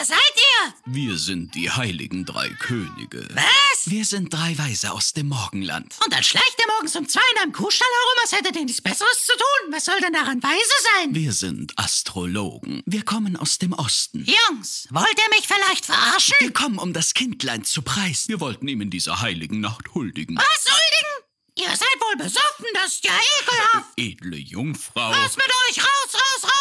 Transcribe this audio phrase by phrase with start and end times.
[0.00, 0.74] Wer seid ihr?
[0.86, 3.28] Wir sind die heiligen drei Könige.
[3.34, 3.90] Was?
[3.90, 5.94] Wir sind drei Weise aus dem Morgenland.
[6.02, 8.80] Und dann schleicht ihr morgens um zwei in einem Kuhstall herum, als hättet ihr nichts
[8.80, 9.74] Besseres zu tun.
[9.74, 11.14] Was soll denn daran weise sein?
[11.14, 12.82] Wir sind Astrologen.
[12.86, 14.24] Wir kommen aus dem Osten.
[14.24, 16.34] Jungs, wollt ihr mich vielleicht verarschen?
[16.38, 18.28] Wir kommen, um das Kindlein zu preisen.
[18.28, 20.34] Wir wollten ihm in dieser heiligen Nacht huldigen.
[20.38, 21.10] Was, Huldigen?
[21.56, 23.12] Ihr seid wohl besoffen, das ist ja
[23.42, 23.90] ekelhaft.
[23.98, 25.10] Edle Jungfrau.
[25.10, 25.76] Was mit euch?
[25.76, 26.59] Raus, raus, raus!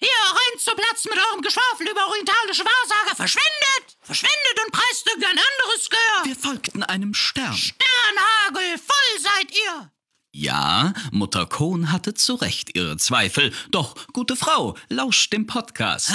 [0.00, 3.16] Hier rennt zu Platz mit eurem Geschwafel über orientalische Wahrsager.
[3.16, 3.96] Verschwindet!
[4.00, 6.24] Verschwindet und preist irgendein anderes Gehör.
[6.24, 7.54] Wir folgten einem Stern.
[7.56, 9.92] Sternhagel, voll seid ihr!
[10.32, 13.52] Ja, Mutter Kohn hatte zu Recht ihre Zweifel.
[13.72, 16.12] Doch, gute Frau, lauscht dem Podcast.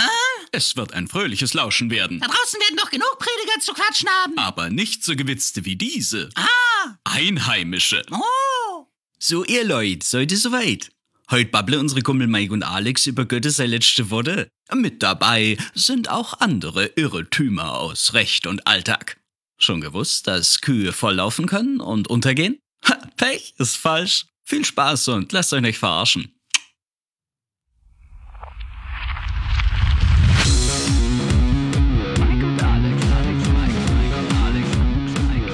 [0.53, 2.21] Es wird ein fröhliches Lauschen werden.
[2.21, 4.37] Da draußen werden noch genug Prediger zu quatschen haben.
[4.37, 6.29] Aber nicht so gewitzte wie diese.
[6.35, 8.05] Ah, Einheimische.
[8.09, 8.87] oh.
[9.19, 10.91] So, ihr Leute, seid ihr soweit?
[11.31, 14.47] Heute babble unsere Kumpel Mike und Alex über Goethes sei letzte Worte.
[14.71, 19.19] Mit dabei sind auch andere Irrtümer aus Recht und Alltag.
[19.57, 22.59] Schon gewusst, dass Kühe volllaufen können und untergehen?
[22.87, 24.27] Ha, Pech ist falsch.
[24.43, 26.31] Viel Spaß und lasst euch nicht verarschen.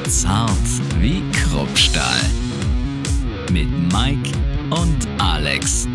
[0.10, 0.50] Zart
[1.00, 2.30] wie Kruppstahl.
[3.50, 5.88] Mit Mike und Alex.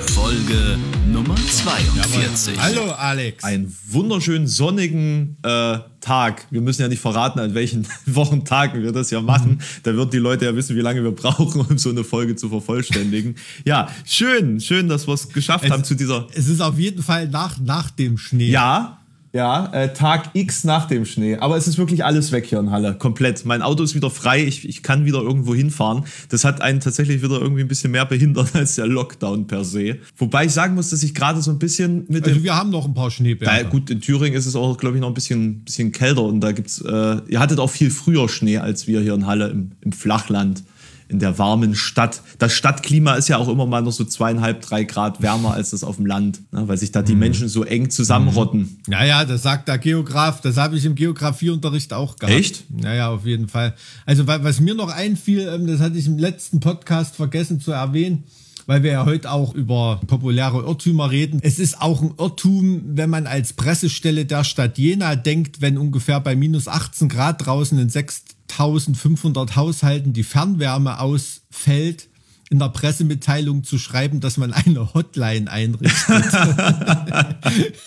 [0.00, 0.76] Folge
[1.10, 2.60] Nummer 42.
[2.60, 3.42] Hallo Alex.
[3.44, 6.46] einen wunderschönen sonnigen äh, Tag.
[6.50, 9.62] Wir müssen ja nicht verraten, an welchen Wochentagen wir das ja machen.
[9.84, 12.50] Da wird die Leute ja wissen, wie lange wir brauchen, um so eine Folge zu
[12.50, 13.36] vervollständigen.
[13.64, 16.26] Ja, schön, schön, dass wir es geschafft haben zu dieser.
[16.34, 18.50] Es ist auf jeden Fall nach, nach dem Schnee.
[18.50, 18.98] Ja,
[19.32, 21.36] ja, äh, Tag X nach dem Schnee.
[21.36, 22.94] Aber es ist wirklich alles weg hier in Halle.
[22.94, 23.44] Komplett.
[23.44, 24.42] Mein Auto ist wieder frei.
[24.44, 26.04] Ich, ich kann wieder irgendwo hinfahren.
[26.30, 29.98] Das hat einen tatsächlich wieder irgendwie ein bisschen mehr behindert als der Lockdown per se.
[30.16, 32.70] Wobei ich sagen muss, dass ich gerade so ein bisschen mit dem Also wir haben
[32.70, 33.64] noch ein paar Schneeberge.
[33.64, 36.40] ja, gut, in Thüringen ist es auch, glaube ich, noch ein bisschen, bisschen kälter und
[36.40, 39.72] da gibt's, äh, ihr hattet auch viel früher Schnee als wir hier in Halle im,
[39.82, 40.64] im Flachland,
[41.08, 42.22] in der warmen Stadt.
[42.38, 45.82] Das Stadtklima ist ja auch immer mal noch so zweieinhalb, drei Grad wärmer als das
[45.82, 46.68] auf dem Land, ne?
[46.68, 47.20] weil sich da die mhm.
[47.20, 48.60] Menschen so eng zusammenrotten.
[48.60, 48.78] Mhm.
[48.86, 50.40] Naja, das sagt der Geograf.
[50.40, 52.34] Das habe ich im Geografieunterricht auch gehabt.
[52.34, 52.64] Echt?
[52.70, 53.74] Naja, auf jeden Fall.
[54.06, 58.24] Also, was mir noch einfiel, ähm, das hatte ich im letzten Podcast vergessen zu erwähnen
[58.68, 61.40] weil wir ja heute auch über populäre Irrtümer reden.
[61.42, 66.20] Es ist auch ein Irrtum, wenn man als Pressestelle der Stadt Jena denkt, wenn ungefähr
[66.20, 72.07] bei minus 18 Grad draußen ein 6 1500 Haushalten die Fernwärme ausfällt,
[72.50, 76.08] in der Pressemitteilung zu schreiben, dass man eine Hotline einrichtet.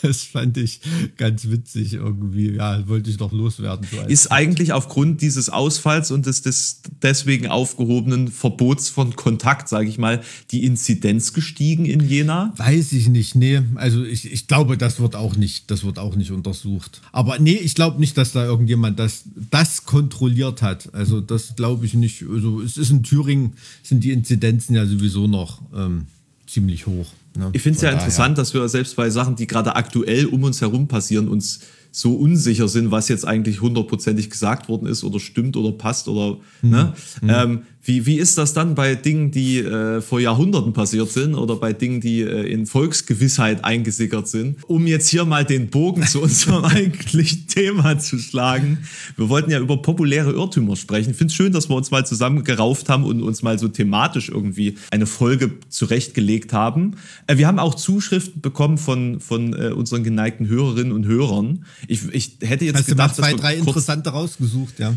[0.04, 0.82] das fand ich
[1.18, 2.52] ganz witzig irgendwie.
[2.52, 3.88] Ja, wollte ich doch loswerden.
[3.90, 9.90] So Ist eigentlich aufgrund dieses Ausfalls und des, des deswegen aufgehobenen Verbots von Kontakt, sage
[9.90, 12.54] ich mal, die Inzidenz gestiegen in Jena?
[12.58, 13.62] Weiß ich nicht, nee.
[13.76, 17.02] Also ich, ich glaube, das wird auch nicht, das wird auch nicht untersucht.
[17.12, 20.94] Aber nee, ich glaube nicht, dass da irgendjemand das, das kontrolliert hat.
[20.94, 22.24] Also das glaube ich nicht.
[22.30, 26.06] Also es ist in Thüringen, sind die Inzidenzen ja sowieso noch ähm,
[26.48, 27.08] ziemlich hoch.
[27.36, 27.50] Ne?
[27.54, 28.00] Ich finde es ja daher.
[28.00, 32.14] interessant, dass wir selbst bei Sachen, die gerade aktuell um uns herum passieren, uns so
[32.14, 36.94] unsicher sind, was jetzt eigentlich hundertprozentig gesagt worden ist oder stimmt oder passt oder ne?
[37.22, 41.56] Ähm, wie, wie ist das dann bei Dingen, die äh, vor Jahrhunderten passiert sind oder
[41.56, 44.58] bei Dingen, die äh, in Volksgewissheit eingesickert sind?
[44.68, 48.80] Um jetzt hier mal den Bogen zu unserem eigentlichen Thema zu schlagen.
[49.18, 51.12] Wir wollten ja über populäre Irrtümer sprechen.
[51.12, 54.30] Ich finde es schön, dass wir uns mal zusammengerauft haben und uns mal so thematisch
[54.30, 56.98] irgendwie eine Folge zurechtgelegt haben.
[57.26, 61.66] Äh, wir haben auch Zuschriften bekommen von, von äh, unseren geneigten Hörerinnen und Hörern.
[61.88, 64.94] Ich, ich hätte jetzt Hast du mal gedacht, zwei, drei interessante rausgesucht, ja.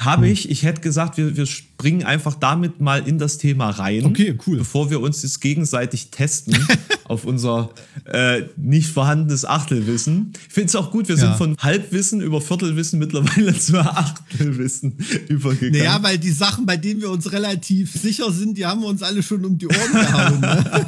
[0.00, 0.50] Habe ich.
[0.50, 4.04] Ich hätte gesagt, wir, wir springen einfach damit mal in das Thema rein.
[4.06, 4.58] Okay, cool.
[4.58, 6.56] Bevor wir uns jetzt gegenseitig testen
[7.04, 7.70] auf unser
[8.06, 10.32] äh, nicht vorhandenes Achtelwissen.
[10.48, 11.20] Ich finde es auch gut, wir Ja.
[11.20, 14.96] sind von Halbwissen über Viertelwissen mittlerweile zu Achtelwissen
[15.28, 15.78] übergegangen.
[15.78, 19.02] Naja, weil die Sachen, bei denen wir uns relativ sicher sind, die haben wir uns
[19.02, 20.40] alle schon um die Ohren gehauen.
[20.40, 20.86] Ne?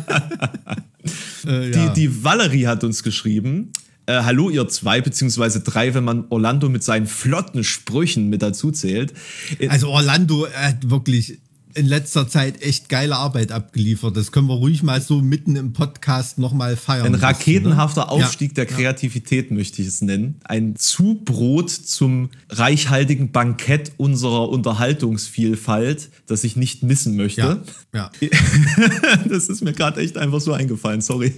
[1.47, 1.89] äh, ja.
[1.89, 3.71] die, die Valerie hat uns geschrieben.
[4.07, 8.71] Äh, hallo ihr zwei beziehungsweise drei, wenn man Orlando mit seinen flotten Sprüchen mit dazu
[8.73, 9.13] zählt.
[9.59, 11.39] Äh, Also Orlando hat wirklich
[11.75, 14.17] in letzter Zeit echt geile Arbeit abgeliefert.
[14.17, 17.07] Das können wir ruhig mal so mitten im Podcast nochmal feiern.
[17.07, 18.11] Ein lassen, raketenhafter ne?
[18.11, 20.37] Aufstieg der Kreativität möchte ich es nennen.
[20.45, 27.63] Ein Zubrot zum reichhaltigen Bankett unserer Unterhaltungsvielfalt, das ich nicht missen möchte.
[27.93, 28.31] Ja, ja.
[29.29, 31.33] Das ist mir gerade echt einfach so eingefallen, sorry.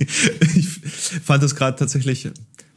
[0.55, 0.69] Ich
[1.23, 2.29] fand das gerade tatsächlich.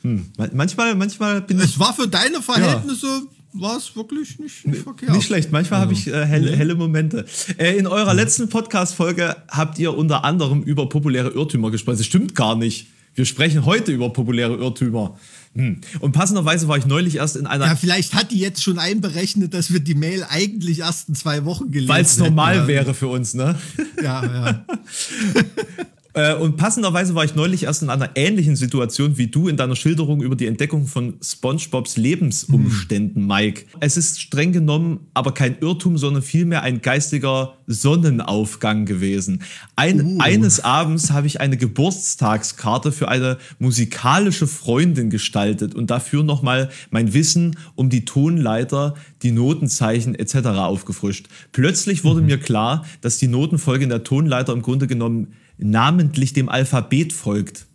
[0.02, 4.84] Hm, manchmal, manchmal bin ich Es war für deine Verhältnisse, war es wirklich nicht, nicht
[4.84, 5.12] verkehrt.
[5.12, 7.26] Nicht schlecht, manchmal habe ich äh, helle, helle Momente.
[7.58, 11.98] Äh, in eurer letzten Podcast-Folge habt ihr unter anderem über populäre Irrtümer gesprochen.
[11.98, 12.88] Das stimmt gar nicht.
[13.16, 15.18] Wir sprechen heute über populäre Irrtümer.
[15.56, 15.82] Hm.
[16.02, 17.66] Und passenderweise war ich neulich erst in einer.
[17.66, 21.44] Ja, vielleicht hat die jetzt schon einberechnet, dass wir die Mail eigentlich erst in zwei
[21.44, 23.58] Wochen gelesen Weil es normal wäre für uns, ne?
[24.02, 24.66] Ja, ja.
[26.18, 29.76] Äh, und passenderweise war ich neulich erst in einer ähnlichen Situation wie du in deiner
[29.76, 33.28] Schilderung über die Entdeckung von SpongeBobs Lebensumständen, Hm.
[33.28, 33.66] Mike.
[33.82, 39.44] Es ist streng genommen aber kein Irrtum, sondern vielmehr ein geistiger Sonnenaufgang gewesen.
[39.76, 46.70] Ein, Eines Abends habe ich eine Geburtstagskarte für eine musikalische Freundin gestaltet und dafür nochmal
[46.90, 50.48] mein Wissen um die Tonleiter, die Notenzeichen etc.
[50.48, 51.28] aufgefrischt.
[51.52, 56.50] Plötzlich wurde mir klar, dass die Notenfolge in der Tonleiter im Grunde genommen namentlich dem
[56.50, 57.66] Alphabet folgt.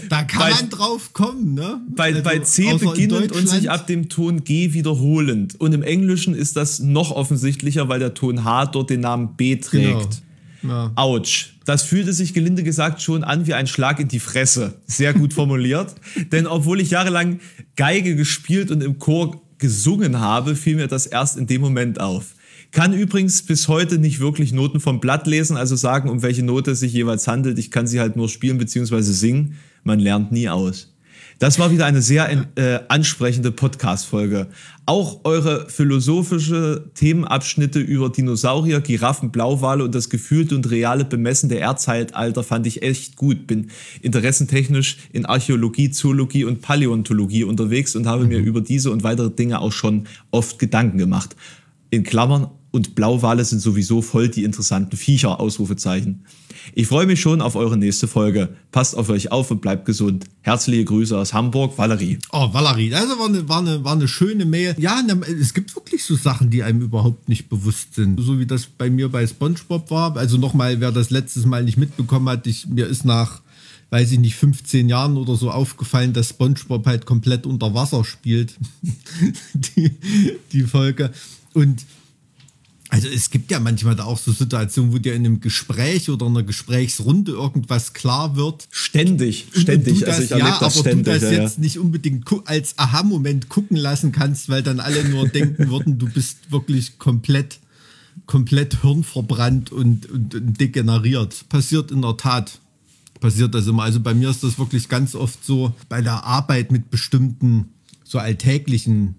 [0.08, 1.81] Da kann Bei- man drauf kommen, ne?
[1.94, 5.58] Bei, Also, bei C beginnend und sich ab dem Ton G wiederholend.
[5.60, 9.56] Und im Englischen ist das noch offensichtlicher, weil der Ton H dort den Namen B
[9.56, 10.22] trägt.
[10.62, 10.75] Genau.
[10.75, 10.92] Ja.
[10.96, 11.54] Autsch.
[11.64, 14.81] Das fühlte sich gelinde gesagt schon an wie ein Schlag in die Fresse.
[14.87, 15.94] Sehr gut formuliert.
[16.32, 17.40] Denn obwohl ich jahrelang
[17.76, 22.34] Geige gespielt und im Chor gesungen habe, fiel mir das erst in dem Moment auf.
[22.76, 26.73] Kann übrigens bis heute nicht wirklich Noten vom Blatt lesen, also sagen, um welche Note
[26.73, 27.58] es sich jeweils handelt.
[27.58, 29.00] Ich kann sie halt nur spielen bzw.
[29.00, 29.56] singen.
[29.82, 30.94] Man lernt nie aus.
[31.38, 34.49] Das war wieder eine sehr äh, ansprechende Podcast-Folge.
[34.84, 41.61] Auch eure philosophische Themenabschnitte über Dinosaurier, Giraffen, Blauwale und das gefühlte und reale Bemessen der
[41.61, 43.46] Erdzeitalter fand ich echt gut.
[43.46, 43.70] Bin
[44.02, 49.62] interessentechnisch in Archäologie, Zoologie und Paläontologie unterwegs und habe mir über diese und weitere Dinge
[49.62, 51.37] auch schon oft Gedanken gemacht.
[51.88, 56.24] In Klammern und Blauwale sind sowieso voll die interessanten Viecher, Ausrufezeichen.
[56.74, 58.56] Ich freue mich schon auf eure nächste Folge.
[58.72, 60.24] Passt auf euch auf und bleibt gesund.
[60.42, 62.18] Herzliche Grüße aus Hamburg, Valerie.
[62.32, 64.74] Oh, Valerie, also war eine, war eine, war eine schöne Mail.
[64.78, 68.20] Ja, ne, es gibt wirklich so Sachen, die einem überhaupt nicht bewusst sind.
[68.20, 70.16] So wie das bei mir bei SpongeBob war.
[70.16, 73.42] Also nochmal, wer das letztes Mal nicht mitbekommen hat, ich, mir ist nach,
[73.90, 78.54] weiß ich nicht, 15 Jahren oder so aufgefallen, dass SpongeBob halt komplett unter Wasser spielt.
[79.54, 79.92] die,
[80.52, 81.12] die Folge.
[81.54, 81.84] Und
[82.96, 86.25] also es gibt ja manchmal da auch so Situationen, wo dir in einem Gespräch oder
[86.25, 88.66] einer Gesprächsrunde irgendwas klar wird.
[88.70, 90.00] Ständig, ständig.
[90.00, 91.04] Das, also ich erlebe ja, das aber ständig.
[91.04, 91.43] du das ja, ja.
[91.43, 96.08] jetzt nicht unbedingt als Aha-Moment gucken lassen kannst, weil dann alle nur denken würden, du
[96.08, 97.58] bist wirklich komplett,
[98.25, 101.46] komplett hirnverbrannt und, und, und degeneriert.
[101.50, 102.60] Passiert in der Tat.
[103.20, 103.82] Passiert das immer.
[103.82, 107.69] Also bei mir ist das wirklich ganz oft so bei der Arbeit mit bestimmten
[108.04, 109.16] so alltäglichen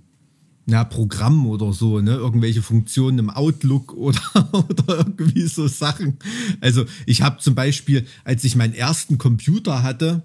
[0.70, 2.12] ja, Programm oder so, ne?
[2.12, 4.22] Irgendwelche Funktionen im Outlook oder,
[4.54, 6.18] oder irgendwie so Sachen.
[6.60, 10.24] Also ich habe zum Beispiel, als ich meinen ersten Computer hatte,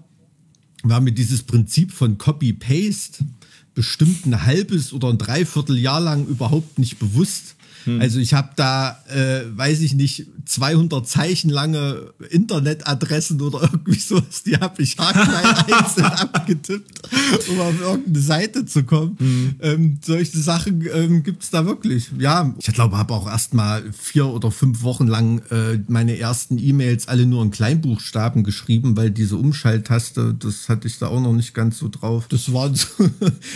[0.83, 3.25] war mir dieses Prinzip von Copy-Paste
[3.73, 7.52] bestimmt ein halbes oder ein Dreivierteljahr lang überhaupt nicht bewusst.
[7.99, 14.43] Also ich habe da, äh, weiß ich nicht, 200 Zeichen lange Internetadressen oder irgendwie sowas,
[14.43, 17.01] die habe ich haarklein einzeln abgetippt,
[17.49, 19.57] um auf irgendeine Seite zu kommen.
[19.61, 22.11] Ähm, solche Sachen ähm, gibt's da wirklich.
[22.17, 26.57] Ja, ich glaube, habe auch erst mal vier oder fünf Wochen lang äh, meine ersten
[26.57, 31.33] E-Mails alle nur in Kleinbuchstaben geschrieben, weil diese Umschalttaste, das hatte ich da auch noch
[31.33, 32.27] nicht ganz so drauf.
[32.27, 32.87] Das war so,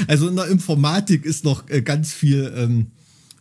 [0.08, 2.88] also in der Informatik ist noch äh, ganz viel ähm,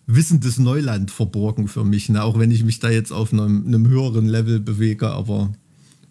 [0.07, 2.23] wissendes Neuland verborgen für mich, ne?
[2.23, 5.53] auch wenn ich mich da jetzt auf einem, einem höheren Level bewege, aber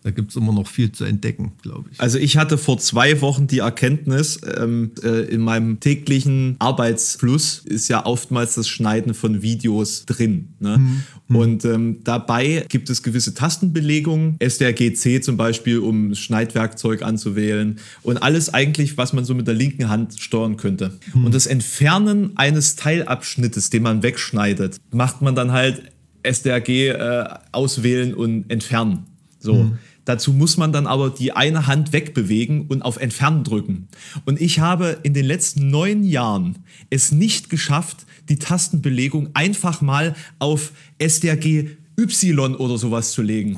[0.05, 1.99] da gibt's immer noch viel zu entdecken, glaube ich.
[1.99, 7.87] Also ich hatte vor zwei Wochen die Erkenntnis, ähm, äh, in meinem täglichen Arbeitsfluss ist
[7.87, 10.49] ja oftmals das Schneiden von Videos drin.
[10.59, 10.79] Ne?
[11.27, 18.53] Und ähm, dabei gibt es gewisse Tastenbelegungen, SDRGC zum Beispiel, um Schneidwerkzeug anzuwählen und alles
[18.53, 20.99] eigentlich, was man so mit der linken Hand steuern könnte.
[21.15, 28.13] Und das Entfernen eines Teilabschnittes, den man wegschneidet, macht man dann halt SDRG äh, auswählen
[28.13, 29.07] und entfernen.
[29.39, 29.71] So.
[30.05, 33.87] Dazu muss man dann aber die eine Hand wegbewegen und auf Entfernen drücken.
[34.25, 36.59] Und ich habe in den letzten neun Jahren
[36.89, 43.55] es nicht geschafft, die Tastenbelegung einfach mal auf SDRG Y oder sowas zu legen.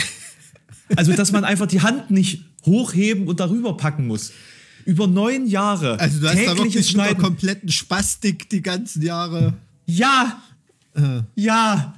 [0.95, 4.31] Also, dass man einfach die Hand nicht hochheben und darüber packen muss.
[4.85, 5.99] Über neun Jahre.
[5.99, 7.21] Also du hast da wirklich mit der Schneiden.
[7.21, 9.53] kompletten Spastik die ganzen Jahre.
[9.85, 10.41] Ja!
[11.35, 11.93] Ja!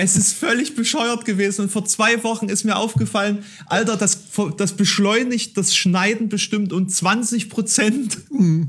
[0.00, 4.20] Es ist völlig bescheuert gewesen und vor zwei Wochen ist mir aufgefallen, Alter, das,
[4.56, 8.16] das beschleunigt das Schneiden bestimmt um 20 Prozent.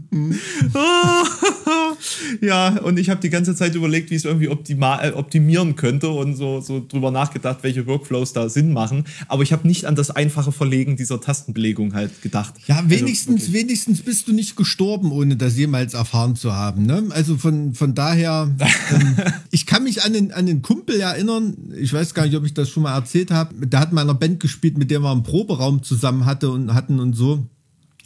[2.41, 6.09] ja, und ich habe die ganze Zeit überlegt, wie ich es irgendwie äh, optimieren könnte
[6.09, 9.05] und so, so drüber nachgedacht, welche Workflows da Sinn machen.
[9.27, 12.55] Aber ich habe nicht an das einfache Verlegen dieser Tastenbelegung halt gedacht.
[12.65, 16.88] Ja, wenigstens, also, wenigstens bist du nicht gestorben, ohne das jemals erfahren zu haben.
[16.88, 17.03] Ne?
[17.12, 18.50] Also von, von daher,
[18.91, 19.15] ähm,
[19.51, 22.53] ich kann mich an den, an den Kumpel erinnern, ich weiß gar nicht, ob ich
[22.53, 25.83] das schon mal erzählt habe, der hat meiner Band gespielt, mit der wir einen Proberaum
[25.83, 27.45] zusammen hatte und hatten und so.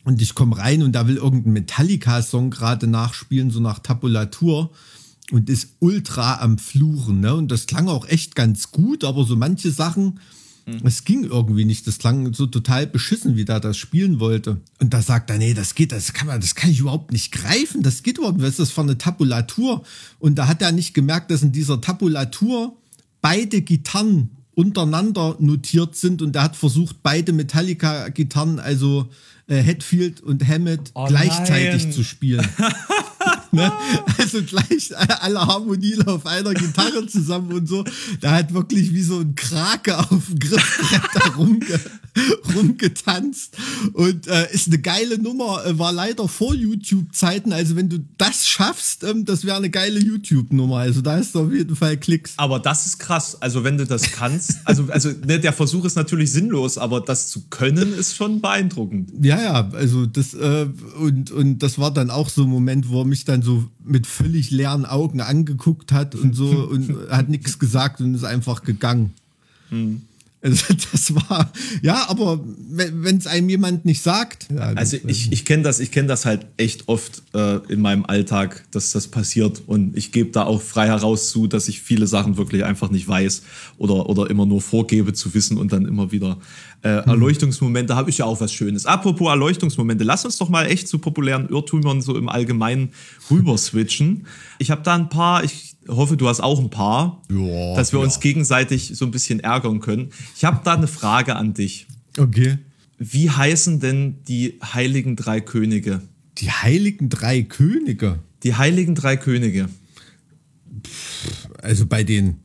[0.03, 4.71] Und ich komme rein und da will irgendein Metallica-Song gerade nachspielen, so nach Tabulatur.
[5.31, 7.21] Und ist ultra am Fluchen.
[7.21, 7.33] Ne?
[7.33, 10.19] Und das klang auch echt ganz gut, aber so manche Sachen,
[10.65, 10.81] mhm.
[10.83, 11.87] es ging irgendwie nicht.
[11.87, 14.59] Das klang so total beschissen, wie da das spielen wollte.
[14.79, 17.31] Und da sagt er, nee, das geht, das kann man, das kann ich überhaupt nicht
[17.31, 17.83] greifen.
[17.83, 18.45] Das geht überhaupt nicht.
[18.45, 19.83] Was ist das für eine Tabulatur?
[20.19, 22.77] Und da hat er nicht gemerkt, dass in dieser Tabulatur
[23.23, 29.09] beide Gitarren untereinander notiert sind und er hat versucht, beide Metallica-Gitarren, also
[29.47, 31.91] äh, Hetfield und Hammett oh gleichzeitig nein.
[31.91, 32.47] zu spielen.
[33.53, 33.71] ne?
[34.17, 37.83] Also gleich alle Harmonien auf einer Gitarre zusammen und so.
[38.21, 41.79] Da hat wirklich wie so ein Krake auf dem Griffbrett da rumge
[42.55, 43.57] rumgetanzt.
[43.93, 47.53] Und äh, ist eine geile Nummer, äh, war leider vor YouTube-Zeiten.
[47.53, 50.77] Also wenn du das schaffst, ähm, das wäre eine geile YouTube-Nummer.
[50.77, 52.33] Also da ist auf jeden Fall Klicks.
[52.37, 53.41] Aber das ist krass.
[53.41, 57.29] Also wenn du das kannst, also, also ne, der Versuch ist natürlich sinnlos, aber das
[57.29, 59.11] zu können ist schon beeindruckend.
[59.21, 60.67] Ja, ja, also das äh,
[60.99, 64.07] und, und das war dann auch so ein Moment, wo er mich dann so mit
[64.07, 69.13] völlig leeren Augen angeguckt hat und so und hat nichts gesagt und ist einfach gegangen.
[69.69, 70.01] Hm.
[70.43, 74.47] Also das war, ja, aber wenn es einem jemand nicht sagt.
[74.53, 78.05] Ja, also ich, ich kenne das, ich kenne das halt echt oft äh, in meinem
[78.05, 79.61] Alltag, dass das passiert.
[79.65, 83.07] Und ich gebe da auch frei heraus zu, dass ich viele Sachen wirklich einfach nicht
[83.07, 83.43] weiß
[83.77, 86.37] oder, oder immer nur vorgebe zu wissen und dann immer wieder
[86.81, 87.09] äh, hm.
[87.09, 88.85] Erleuchtungsmomente habe ich ja auch was Schönes.
[88.85, 92.89] Apropos Erleuchtungsmomente, lass uns doch mal echt zu populären Irrtümern so im Allgemeinen
[93.31, 94.27] rüber switchen.
[94.59, 97.99] Ich habe da ein paar, ich hoffe, du hast auch ein paar, ja, dass wir
[97.99, 98.05] ja.
[98.05, 100.09] uns gegenseitig so ein bisschen ärgern können.
[100.35, 101.87] Ich habe da eine Frage an dich.
[102.17, 102.59] Okay.
[102.97, 106.01] Wie heißen denn die heiligen drei Könige?
[106.37, 108.19] Die heiligen drei Könige?
[108.43, 109.69] Die heiligen drei Könige.
[111.61, 112.37] Also bei den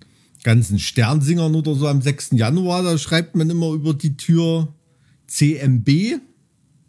[0.43, 2.31] ganzen Sternsingern oder so am 6.
[2.33, 4.73] Januar, da schreibt man immer über die Tür
[5.27, 6.21] CMB.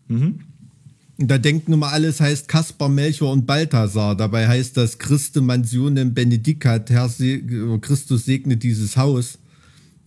[0.08, 0.39] Mhm.
[1.21, 4.15] Da denken immer alles heißt Kaspar, Melchior und Balthasar.
[4.15, 7.39] Dabei heißt das Christe Mansionem Benedicat, Herr Se
[7.81, 9.38] Christus segne dieses Haus.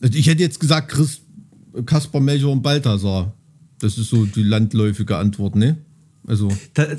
[0.00, 1.20] Also ich hätte jetzt gesagt Christ,
[1.84, 3.34] Kaspar, Melchior und Balthasar.
[3.78, 5.76] Das ist so die landläufige Antwort, ne?
[6.26, 6.48] Also,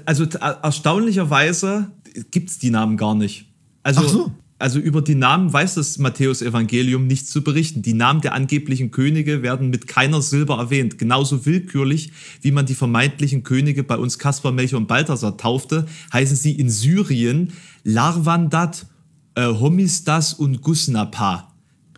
[0.05, 1.91] also erstaunlicherweise
[2.29, 3.47] gibt es die Namen gar nicht.
[3.81, 4.31] Also, Ach so
[4.63, 7.81] also über die Namen weiß das Matthäus-Evangelium nichts zu berichten.
[7.81, 10.97] Die Namen der angeblichen Könige werden mit keiner Silber erwähnt.
[10.97, 16.37] Genauso willkürlich, wie man die vermeintlichen Könige bei uns Kaspar, Melchior und Balthasar taufte, heißen
[16.37, 17.51] sie in Syrien
[17.83, 18.85] Larvandat,
[19.35, 21.53] äh, Homistas und Gusnapa.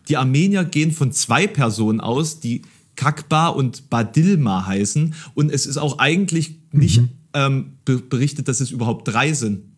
[0.10, 2.64] Die Armenier gehen von zwei Personen aus, die
[2.96, 5.14] Kakba und Badilma heißen.
[5.36, 7.10] Und es ist auch eigentlich nicht mhm.
[7.36, 9.75] ähm, berichtet, dass es überhaupt drei sind.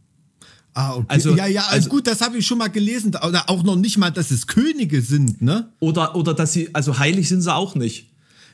[0.78, 1.06] Ah, okay.
[1.08, 3.16] Also, ja, ja, also, gut, das habe ich schon mal gelesen.
[3.16, 5.72] Oder auch noch nicht mal, dass es Könige sind, ne?
[5.80, 8.12] Oder, oder dass sie, also heilig sind sie auch nicht.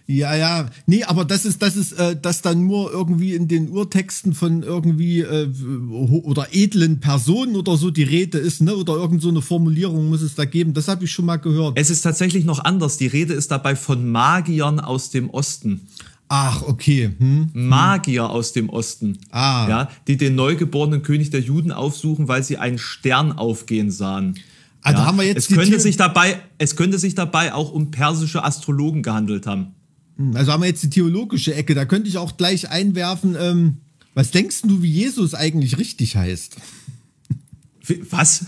[0.07, 0.69] Ja, ja.
[0.85, 4.63] Nee, aber das ist, das ist, äh, dass dann nur irgendwie in den Urtexten von
[4.63, 5.49] irgendwie äh,
[5.91, 8.73] oder edlen Personen oder so die Rede ist, ne?
[8.73, 10.73] Oder irgend so eine Formulierung muss es da geben.
[10.73, 11.77] Das habe ich schon mal gehört.
[11.77, 12.95] Es ist tatsächlich noch anders.
[12.95, 15.87] Die Rede ist dabei von Magiern aus dem Osten.
[16.35, 17.11] Ach, okay.
[17.15, 17.51] Hm?
[17.53, 19.67] Magier aus dem Osten, ah.
[19.69, 24.39] ja, die den neugeborenen König der Juden aufsuchen, weil sie einen Stern aufgehen sahen.
[24.81, 25.05] Also ja.
[25.05, 29.03] haben wir jetzt es, könnte sich dabei, es könnte sich dabei auch um persische Astrologen
[29.03, 29.75] gehandelt haben.
[30.17, 31.75] Hm, also haben wir jetzt die theologische Ecke.
[31.75, 33.77] Da könnte ich auch gleich einwerfen, ähm,
[34.15, 36.55] was denkst du, wie Jesus eigentlich richtig heißt?
[38.09, 38.43] Was?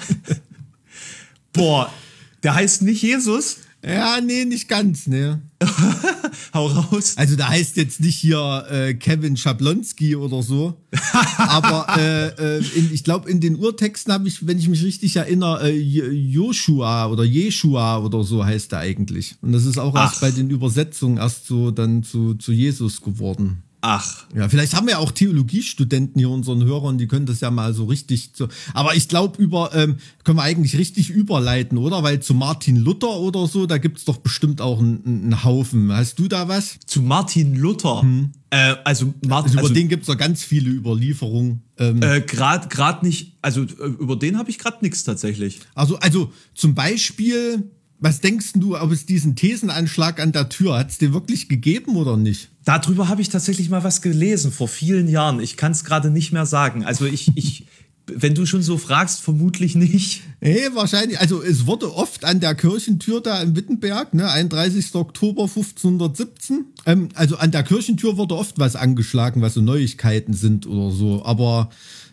[1.53, 1.93] Boah,
[2.41, 3.57] der heißt nicht Jesus?
[3.85, 5.43] Ja, nee, nicht ganz, ne.
[6.53, 7.13] Hau raus.
[7.17, 10.81] Also da heißt jetzt nicht hier äh, Kevin Schablonski oder so.
[11.37, 15.15] aber äh, äh, in, ich glaube, in den Urtexten habe ich, wenn ich mich richtig
[15.15, 19.35] erinnere, äh, Joshua oder Jeshua oder so heißt er eigentlich.
[19.41, 20.09] Und das ist auch Ach.
[20.09, 23.64] erst bei den Übersetzungen erst so dann zu, zu Jesus geworden.
[23.87, 24.25] Ach.
[24.35, 27.85] Ja, vielleicht haben wir auch Theologiestudenten hier unseren Hörern, die können das ja mal so
[27.85, 28.31] richtig.
[28.33, 28.47] So.
[28.73, 32.01] Aber ich glaube, über ähm, können wir eigentlich richtig überleiten, oder?
[32.01, 35.91] Weil zu Martin Luther oder so, da gibt es doch bestimmt auch einen, Haufen.
[35.91, 36.79] Hast du da was?
[36.87, 38.01] Zu Martin Luther?
[38.01, 38.31] Hm.
[38.49, 41.61] Äh, also, Martin, also über also, den gibt es doch ganz viele Überlieferungen.
[41.77, 45.59] Ähm, äh, Gerade nicht, also äh, über den habe ich gerade nichts tatsächlich.
[45.75, 50.89] Also, also zum Beispiel was denkst du, ob es diesen Thesenanschlag an der Tür, hat
[50.89, 52.49] es den wirklich gegeben oder nicht?
[52.65, 55.39] Darüber habe ich tatsächlich mal was gelesen vor vielen Jahren.
[55.39, 56.83] Ich kann es gerade nicht mehr sagen.
[56.83, 57.65] Also ich, ich
[58.07, 60.21] Wenn du schon so fragst, vermutlich nicht.
[60.39, 61.19] Nee, wahrscheinlich.
[61.19, 64.93] Also es wurde oft an der Kirchentür da in Wittenberg, ne, 31.
[64.93, 66.65] Oktober 1517.
[66.85, 71.25] Ähm, also an der Kirchentür wurde oft was angeschlagen, was so Neuigkeiten sind oder so.
[71.25, 71.69] Aber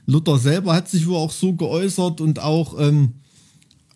[0.06, 3.14] Luther selber hat sich wohl auch so geäußert und auch ähm,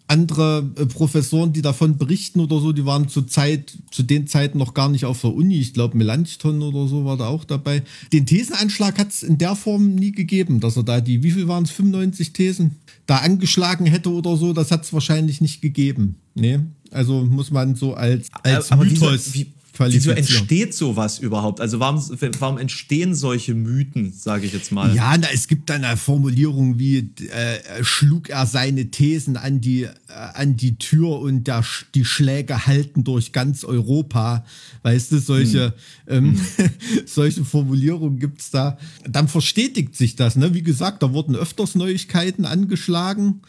[0.08, 4.58] andere äh, Professoren, die davon berichten oder so, die waren zur Zeit, zu den Zeiten
[4.58, 5.58] noch gar nicht auf der Uni.
[5.58, 7.82] Ich glaube, Melanchthon oder so war da auch dabei.
[8.12, 11.48] Den Thesenanschlag hat es in der Form nie gegeben, dass er da die, wie viel
[11.48, 14.52] waren es, 95 Thesen, da angeschlagen hätte oder so.
[14.52, 16.16] Das hat es wahrscheinlich nicht gegeben.
[16.34, 16.60] Nee,
[16.90, 19.46] also muss man so als, als Aber Mythos wieso, wie,
[19.78, 21.60] wieso entsteht sowas überhaupt?
[21.60, 22.02] Also warum,
[22.38, 24.94] warum entstehen solche Mythen, sage ich jetzt mal?
[24.94, 29.84] Ja, na, es gibt dann eine Formulierung wie äh, schlug er seine Thesen an die,
[29.84, 29.90] äh,
[30.34, 31.64] an die Tür und der,
[31.94, 34.44] die Schläge halten durch ganz Europa.
[34.82, 35.74] Weißt du, solche,
[36.06, 36.38] ähm,
[37.06, 38.78] solche Formulierungen gibt's da.
[39.08, 40.36] Dann verstetigt sich das.
[40.36, 40.54] Ne?
[40.54, 43.42] Wie gesagt, da wurden öfters Neuigkeiten angeschlagen.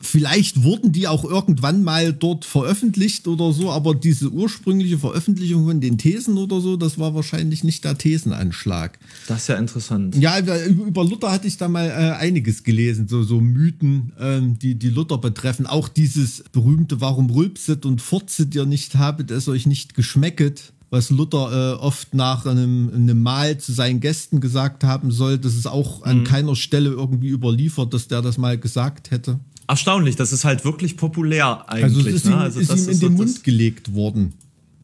[0.00, 5.80] Vielleicht wurden die auch irgendwann mal dort veröffentlicht oder so, aber diese ursprüngliche Veröffentlichung von
[5.80, 8.98] den Thesen oder so, das war wahrscheinlich nicht der Thesenanschlag.
[9.26, 10.16] Das ist ja interessant.
[10.16, 14.74] Ja, über Luther hatte ich da mal äh, einiges gelesen, so, so Mythen, ähm, die,
[14.74, 15.66] die Luther betreffen.
[15.66, 21.10] Auch dieses berühmte, warum rülpset und furzet ihr nicht, habet es euch nicht geschmecket, was
[21.10, 25.38] Luther äh, oft nach einem, einem Mahl zu seinen Gästen gesagt haben soll.
[25.38, 29.38] Das ist auch an keiner Stelle irgendwie überliefert, dass der das mal gesagt hätte.
[29.70, 31.84] Erstaunlich, das ist halt wirklich populär eigentlich.
[31.84, 32.36] Also es ist ihm, ne?
[32.38, 34.32] also ist das ihm in so den das- Mund gelegt worden,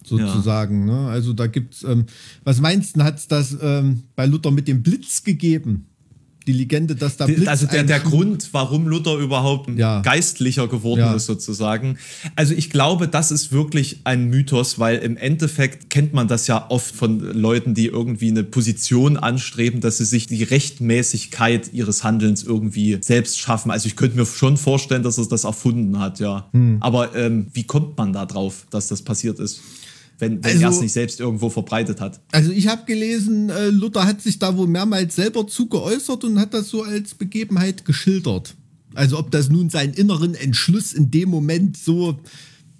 [0.05, 0.85] sozusagen.
[0.85, 1.09] Ne?
[1.09, 2.07] Also da gibt's, ähm,
[2.45, 5.87] was meinst du, hat es das ähm, bei Luther mit dem Blitz gegeben?
[6.47, 7.99] Die Legende, dass da Blitz Also der, der?
[8.01, 10.01] Grund, warum Luther überhaupt Ja.
[10.01, 11.15] geistlicher geworden Ja.
[11.15, 11.99] ist, sozusagen.
[12.37, 16.67] Also ich glaube, das ist wirklich ein Mythos, weil im Endeffekt kennt man das ja
[16.71, 20.45] oft von Leuten, die irgendwie eine Position anstreben, dass sie sich die
[20.91, 23.71] Rechtmäßigkeit ihres Handelns irgendwie selbst schaffen.
[23.71, 26.49] Also ich könnte mir schon vorstellen, dass er das erfunden hat, ja.
[26.53, 26.79] Hm.
[26.81, 29.61] Aber ähm, wie kommt man da drauf, dass das passiert ist?
[30.19, 32.21] Wenn, wenn Also- er es nicht selbst irgendwo verbreitet hat.
[32.33, 36.39] Also ich habe gelesen, äh, Luther hat sich da wohl mehrmals selber zu geäußert und
[36.39, 38.55] hat das so als Begebenheit geschildert.
[38.95, 42.19] Also ob das nun seinen inneren Entschluss in dem Moment so,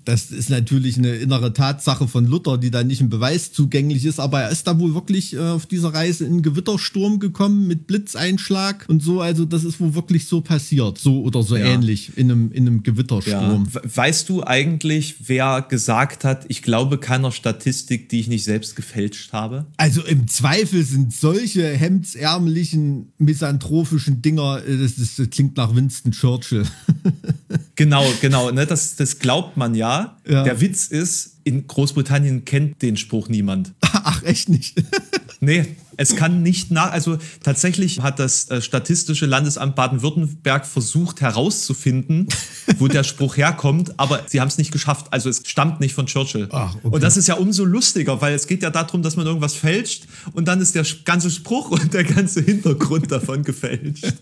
[0.07, 4.19] das ist natürlich eine innere Tatsache von Luther, die da nicht im Beweis zugänglich ist,
[4.21, 7.87] aber er ist da wohl wirklich äh, auf dieser Reise in einen Gewittersturm gekommen mit
[7.87, 11.67] Blitzeinschlag und so, also das ist wohl wirklich so passiert, so oder so Ja.
[11.67, 13.67] ähnlich in einem, in einem Gewittersturm.
[13.75, 18.77] We- Weißt du eigentlich, wer gesagt hat, ich glaube keiner Statistik, die ich nicht selbst
[18.77, 19.67] gefälscht habe?
[19.77, 26.13] Also im Zweifel sind solche hemdsärmlichen, misanthropischen Dinger, äh, das, ist, das klingt nach Winston
[26.13, 26.65] Churchill.
[27.79, 29.96] Genau, genau, ne, das, das glaubt man ja.
[30.29, 30.43] Ja.
[30.43, 33.73] Der Witz ist, in Großbritannien kennt den Spruch niemand.
[33.81, 34.83] Ach, echt nicht.
[35.41, 35.67] Nee,
[35.99, 36.93] es kann nicht nach.
[36.93, 42.29] Also tatsächlich hat das äh, Statistische Landesamt Baden-Württemberg versucht herauszufinden,
[42.79, 45.09] wo der Spruch herkommt, aber sie haben es nicht geschafft.
[45.11, 46.49] Also es stammt nicht von Churchill.
[46.53, 46.89] Ach, okay.
[46.89, 50.07] Und das ist ja umso lustiger, weil es geht ja darum, dass man irgendwas fälscht
[50.33, 54.15] und dann ist der ganze Spruch und der ganze Hintergrund davon gefälscht.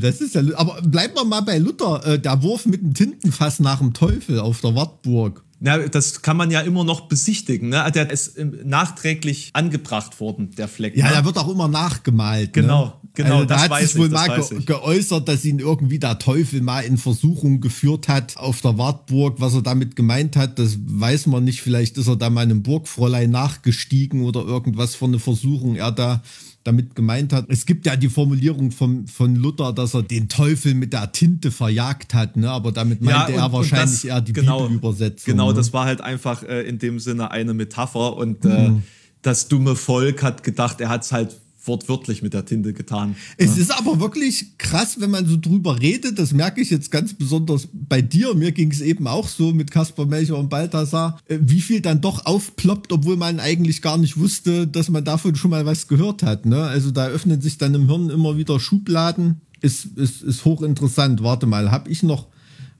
[0.00, 2.04] Das ist ja, aber bleiben wir mal bei Luther.
[2.06, 5.42] Äh, der Wurf mit dem Tintenfass nach dem Teufel auf der Wartburg.
[5.60, 7.70] Ja, das kann man ja immer noch besichtigen.
[7.70, 7.90] Ne?
[7.92, 10.96] Der ist ähm, nachträglich angebracht worden, der Fleck.
[10.96, 11.14] Ja, ne?
[11.14, 12.52] da wird auch immer nachgemalt.
[12.52, 12.92] Genau, ne?
[13.14, 16.20] genau, Also, da das hat sich wohl ich, mal ge geäußert, dass ihn irgendwie der
[16.20, 19.40] Teufel mal in Versuchung geführt hat auf der Wartburg.
[19.40, 21.60] Was er damit gemeint hat, das weiß man nicht.
[21.60, 26.22] Vielleicht ist er da mal einem Burgfräulein nachgestiegen oder irgendwas für eine Versuchung er da
[26.68, 27.46] damit gemeint hat.
[27.48, 31.50] Es gibt ja die Formulierung von, von Luther, dass er den Teufel mit der Tinte
[31.50, 32.50] verjagt hat, ne?
[32.50, 35.32] aber damit meinte er wahrscheinlich das- eher die genau, Bibelübersetzung.
[35.32, 35.54] Genau, ne?
[35.54, 38.82] das war halt einfach äh, in dem Sinne eine Metapher und äh, Mhm.
[39.22, 43.16] das dumme Volk hat gedacht, er hat es halt wortwörtlich mit der Tinte getan.
[43.36, 46.18] Es ist aber wirklich krass, wenn man so drüber redet.
[46.18, 48.34] Das merke ich jetzt ganz besonders bei dir.
[48.34, 52.00] Mir ging es eben auch so mit Kaspar Melcher und Balthasar, äh, wie viel dann
[52.00, 56.22] doch aufploppt, obwohl man eigentlich gar nicht wusste, dass man davon schon mal was gehört
[56.22, 56.46] hat.
[56.46, 56.62] Ne?
[56.62, 59.40] Also da öffnen sich dann im Hirn immer wieder Schubladen.
[59.60, 61.22] Ist, ist, ist hochinteressant.
[61.22, 62.28] Warte mal, habe ich noch,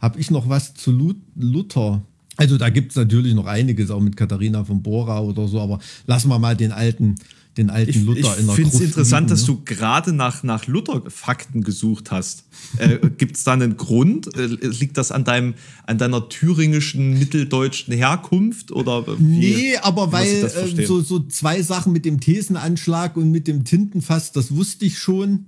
[0.01, 2.03] hab ich noch was zu Lu- Luther?
[2.37, 5.81] Also da gibt es natürlich noch einiges, auch mit Katharina von Bora oder so, aber
[6.07, 7.17] lassen wir mal den alten,
[7.57, 9.55] den alten Ich, Luther ich in der finde es interessant, liegen, dass ne?
[9.55, 12.45] du gerade nach, nach Luther-Fakten gesucht hast.
[12.77, 14.35] Äh, Gibt es da einen Grund?
[14.37, 15.55] Äh, liegt das an, deinem,
[15.87, 18.71] an deiner thüringischen, mitteldeutschen Herkunft?
[18.71, 20.87] Oder wie Nee, aber ich weil äh, verstehen?
[20.87, 25.47] so, so zwei Sachen mit dem Thesenanschlag und mit dem Tintenfass, das wusste ich schon.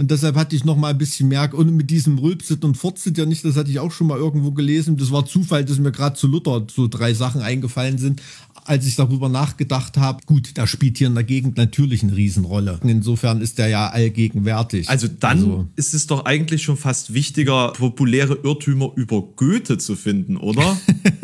[0.00, 1.52] Und deshalb hatte ich noch mal ein bisschen mehr.
[1.52, 4.50] Und mit diesem Rülpsit und Furzit ja nicht, das hatte ich auch schon mal irgendwo
[4.52, 4.96] gelesen.
[4.96, 8.22] Das war Zufall, dass mir gerade zu Luther so drei Sachen eingefallen sind.
[8.70, 12.78] Als ich darüber nachgedacht habe, gut, da spielt hier in der Gegend natürlich eine Riesenrolle.
[12.84, 14.88] Insofern ist der ja allgegenwärtig.
[14.88, 19.96] Also dann also, ist es doch eigentlich schon fast wichtiger, populäre Irrtümer über Goethe zu
[19.96, 20.78] finden, oder?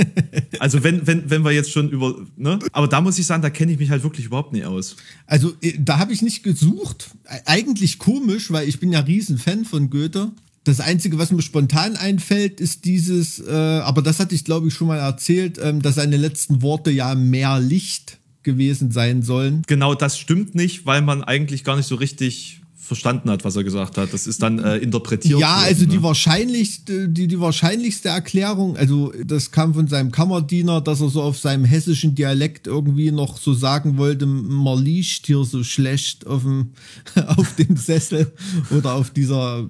[0.58, 2.58] also wenn, wenn, wenn wir jetzt schon über, ne?
[2.72, 4.96] Aber da muss ich sagen, da kenne ich mich halt wirklich überhaupt nicht aus.
[5.26, 7.10] Also äh, da habe ich nicht gesucht.
[7.44, 10.32] Eigentlich komisch, weil ich bin ja Riesenfan von Goethe.
[10.66, 14.74] Das Einzige, was mir spontan einfällt, ist dieses, äh, aber das hatte ich glaube ich
[14.74, 19.62] schon mal erzählt, ähm, dass seine letzten Worte ja mehr Licht gewesen sein sollen.
[19.68, 23.62] Genau, das stimmt nicht, weil man eigentlich gar nicht so richtig verstanden hat, was er
[23.62, 24.12] gesagt hat.
[24.12, 25.38] Das ist dann äh, interpretiert.
[25.38, 25.88] Ja, also ne?
[25.88, 31.22] die wahrscheinlich, die, die wahrscheinlichste Erklärung, also das kam von seinem Kammerdiener, dass er so
[31.22, 36.42] auf seinem hessischen Dialekt irgendwie noch so sagen wollte, man liegt hier so schlecht auf
[36.42, 36.72] dem,
[37.26, 38.32] auf dem Sessel
[38.70, 39.68] oder auf dieser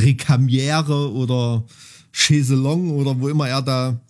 [0.00, 1.64] Recamiere oder
[2.12, 4.00] Chaiselong oder wo immer er da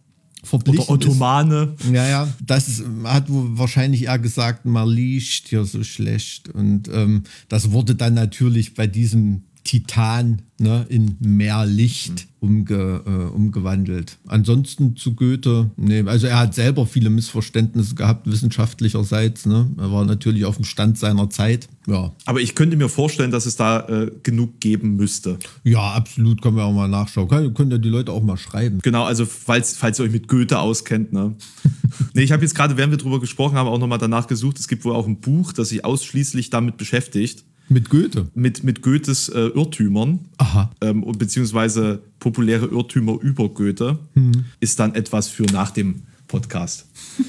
[0.43, 1.75] verblieben Oder Ottomane.
[1.79, 1.91] Ist.
[1.91, 6.49] Ja, ja, das hat wahrscheinlich eher gesagt, man liegt hier so schlecht.
[6.49, 13.35] Und ähm, das wurde dann natürlich bei diesem Titan ne, in mehr Licht umge, äh,
[13.35, 14.19] umgewandelt.
[14.27, 19.47] Ansonsten zu Goethe, nee, also er hat selber viele Missverständnisse gehabt, wissenschaftlicherseits.
[19.47, 19.71] Ne?
[19.79, 21.69] Er war natürlich auf dem Stand seiner Zeit.
[21.87, 22.13] Ja.
[22.27, 25.39] Aber ich könnte mir vorstellen, dass es da äh, genug geben müsste.
[25.65, 27.29] Ja, absolut, können wir auch mal nachschauen.
[27.29, 28.81] Können, können ja die Leute auch mal schreiben.
[28.83, 31.13] Genau, also falls, falls ihr euch mit Goethe auskennt.
[31.13, 31.35] Ne?
[32.15, 34.59] nee, ich habe jetzt gerade, während wir drüber gesprochen haben, auch nochmal danach gesucht.
[34.59, 37.45] Es gibt wohl auch ein Buch, das sich ausschließlich damit beschäftigt.
[37.69, 38.29] Mit Goethe?
[38.35, 40.21] Mit, mit Goethes äh, Irrtümern.
[40.39, 40.71] Aha.
[40.81, 43.99] Ähm, beziehungsweise populäre Irrtümer über Goethe.
[44.15, 44.45] Hm.
[44.61, 46.87] Ist dann etwas für nach dem Podcast.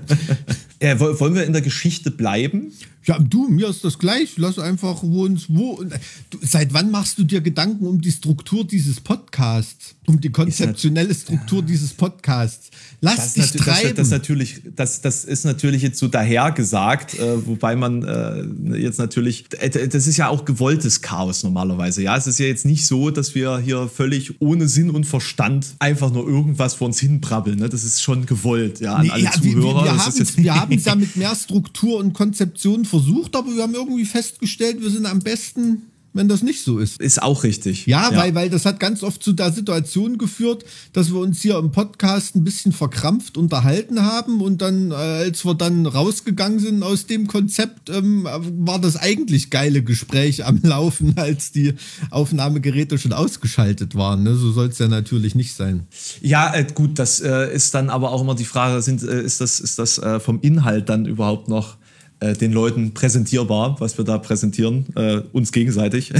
[0.78, 2.72] äh, wollen wir in der Geschichte bleiben?
[3.06, 4.36] Ja, du, mir ist das gleich.
[4.36, 5.82] Lass einfach wo uns wo.
[6.28, 9.94] Du, seit wann machst du dir Gedanken um die Struktur dieses Podcasts?
[10.06, 12.70] Um die konzeptionelle Struktur dieses Podcasts?
[13.00, 13.96] Lass das dich treiben.
[13.96, 18.98] Das, das, natürlich, das, das ist natürlich jetzt so dahergesagt, äh, wobei man äh, jetzt
[18.98, 22.02] natürlich, äh, das ist ja auch gewolltes Chaos normalerweise.
[22.02, 25.74] Ja, es ist ja jetzt nicht so, dass wir hier völlig ohne Sinn und Verstand
[25.78, 27.58] einfach nur irgendwas vor uns hinbrabbeln.
[27.58, 27.70] Ne?
[27.70, 29.84] Das ist schon gewollt, ja, an nee, alle ja, Zuhörer.
[29.84, 34.82] Wir, haben es ja mit mehr Struktur und Konzeption versucht, aber wir haben irgendwie festgestellt,
[34.82, 37.00] wir sind am besten wenn das nicht so ist.
[37.00, 37.86] Ist auch richtig.
[37.86, 41.40] Ja, ja, Weil, weil das hat ganz oft zu der Situation geführt, dass wir uns
[41.40, 46.58] hier im Podcast ein bisschen verkrampft unterhalten haben und dann, äh, als wir dann rausgegangen
[46.58, 51.74] sind aus dem Konzept, ähm, war das eigentlich geile Gespräch am Laufen, als die
[52.10, 54.24] Aufnahmegeräte schon ausgeschaltet waren.
[54.24, 54.34] Ne?
[54.34, 55.86] So soll es ja natürlich nicht sein.
[56.20, 59.40] Ja, äh, gut, das äh, ist dann aber auch immer die Frage, sind, äh, ist
[59.40, 61.76] das, ist das äh, vom Inhalt dann überhaupt noch
[62.20, 66.12] äh, den Leuten präsentierbar, was wir da präsentieren, äh, uns gegenseitig.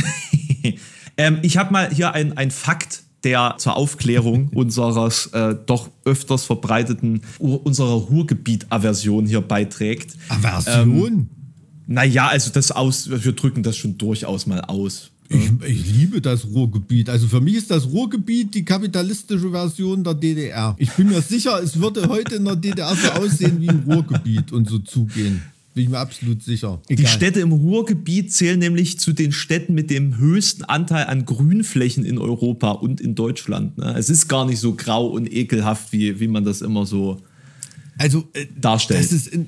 [1.16, 7.22] ähm, ich habe mal hier ein, Fakt, der zur Aufklärung unseres äh, doch öfters verbreiteten,
[7.38, 10.16] unserer Ruhrgebiet-Aversion hier beiträgt.
[10.28, 11.12] Aversion?
[11.12, 11.28] Ähm,
[11.86, 15.10] naja, also das aus, wir drücken das schon durchaus mal aus.
[15.28, 17.08] Ich, ich, liebe das Ruhrgebiet.
[17.08, 20.74] Also für mich ist das Ruhrgebiet die kapitalistische Version der DDR.
[20.76, 24.50] Ich bin mir sicher, es würde heute in der DDR so aussehen wie im Ruhrgebiet
[24.50, 25.42] und so zugehen.
[25.74, 26.80] Bin ich mir absolut sicher.
[26.88, 27.04] Egal.
[27.04, 32.04] Die Städte im Ruhrgebiet zählen nämlich zu den Städten mit dem höchsten Anteil an Grünflächen
[32.04, 33.78] in Europa und in Deutschland.
[33.78, 33.94] Ne?
[33.96, 37.22] Es ist gar nicht so grau und ekelhaft, wie, wie man das immer so
[37.98, 39.04] also, äh, darstellt.
[39.04, 39.46] Das ist in,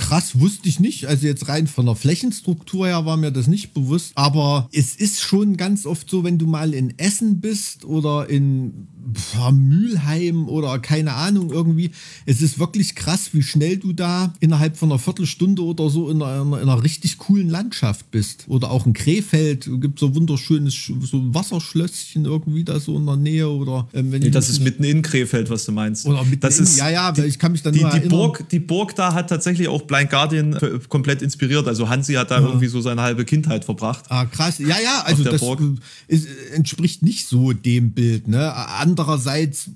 [0.00, 1.06] krass, wusste ich nicht.
[1.06, 4.12] Also jetzt rein von der Flächenstruktur her war mir das nicht bewusst.
[4.14, 8.88] Aber es ist schon ganz oft so, wenn du mal in Essen bist oder in
[9.34, 11.90] boah, Mülheim oder keine Ahnung irgendwie.
[12.24, 16.22] Es ist wirklich krass, wie schnell du da innerhalb von einer Viertelstunde oder so in
[16.22, 18.44] einer, in einer richtig coolen Landschaft bist.
[18.48, 23.48] Oder auch in Krefeld gibt so wunderschönes so Wasserschlösschen irgendwie da so in der Nähe.
[23.50, 26.06] Oder ähm, nee, das ist mitten in Krefeld, was du meinst.
[26.06, 28.08] Oder mitten das in, ist, ja, ja, die, ich kann mich dann die, nur die
[28.08, 30.56] Burg, die Burg da hat tatsächlich auch Blind Guardian
[30.88, 31.66] komplett inspiriert.
[31.66, 32.46] Also Hansi hat da ja.
[32.46, 34.04] irgendwie so seine halbe Kindheit verbracht.
[34.08, 34.58] Ah, krass.
[34.58, 35.42] Ja, ja, also das
[36.06, 38.28] ist, entspricht nicht so dem Bild.
[38.28, 38.54] Ne?
[38.54, 39.70] Andererseits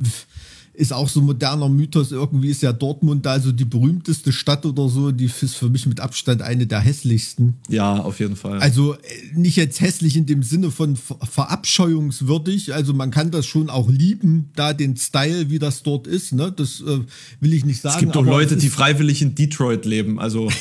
[0.75, 2.13] ist auch so ein moderner Mythos.
[2.13, 5.13] Irgendwie ist ja Dortmund also die berühmteste Stadt oder so.
[5.13, 7.55] Die ist für mich mit Abstand eine der hässlichsten.
[7.69, 8.59] Ja, auf jeden Fall.
[8.59, 8.99] Also äh,
[9.35, 12.75] nicht jetzt hässlich in dem Sinne von verabscheuungswürdig.
[12.75, 16.33] Also man kann das schon auch lieben, da den Style, wie das dort ist.
[16.33, 16.53] Ne?
[16.53, 17.01] Das äh,
[17.41, 17.95] will ich nicht sagen.
[17.95, 20.19] Es gibt doch Leute, die freiwillig in Detroit leben.
[20.19, 20.51] Also.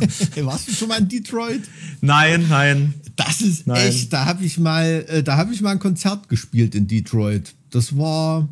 [0.42, 1.60] Warst du schon mal in Detroit?
[2.00, 2.94] Nein, nein.
[3.16, 3.88] Das ist nein.
[3.88, 4.12] echt.
[4.12, 7.54] Da habe ich mal, äh, da habe ich mal ein Konzert gespielt in Detroit.
[7.70, 8.48] Das war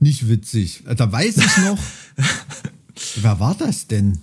[0.00, 0.84] nicht witzig.
[0.96, 1.78] Da weiß ich noch,
[3.22, 4.18] wer war das denn?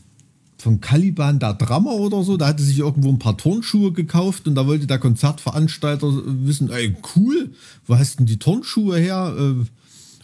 [0.58, 4.56] Von Caliban, der Drummer oder so, da hatte sich irgendwo ein paar Turnschuhe gekauft und
[4.56, 6.08] da wollte der Konzertveranstalter
[6.46, 7.52] wissen, ey, cool,
[7.86, 9.36] wo hast denn die Turnschuhe her?
[9.38, 9.66] Äh,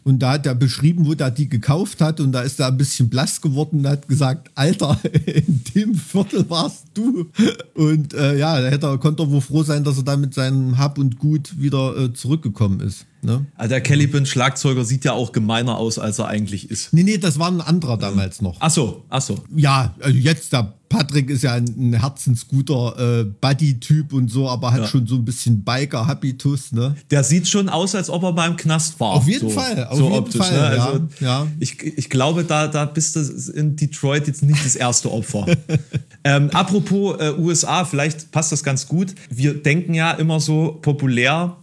[0.05, 2.21] Und da hat er beschrieben, wo der die gekauft hat.
[2.21, 6.49] Und da ist er ein bisschen blass geworden und hat gesagt, Alter, in dem Viertel
[6.49, 7.27] warst du.
[7.75, 10.33] Und äh, ja, da hätte er, konnte er wohl froh sein, dass er da mit
[10.33, 13.05] seinem Hab und Gut wieder äh, zurückgekommen ist.
[13.21, 13.45] Ne?
[13.55, 16.93] Also der Caliban Schlagzeuger sieht ja auch gemeiner aus, als er eigentlich ist.
[16.93, 18.57] Nee, nee, das war ein anderer damals noch.
[18.59, 19.35] Ach so, ach so.
[19.55, 24.71] Ja, also jetzt der Patrick ist ja ein, ein herzensguter äh, Buddy-Typ und so, aber
[24.71, 24.87] hat Ja.
[24.87, 26.95] schon so ein bisschen Biker-Habitus, ne?
[27.11, 29.09] Der sieht schon aus, als ob er mal im Knast war.
[29.11, 30.75] Auf jeden so, Fall, auf so jeden optisch, Fall, Ne?
[30.77, 31.47] ja, Also ja.
[31.59, 35.45] Ich, ich glaube, da, da bist du in Detroit jetzt nicht das erste Opfer.
[36.23, 39.13] ähm, apropos äh, USA, vielleicht passt das ganz gut.
[39.29, 41.55] Wir denken ja immer so populär,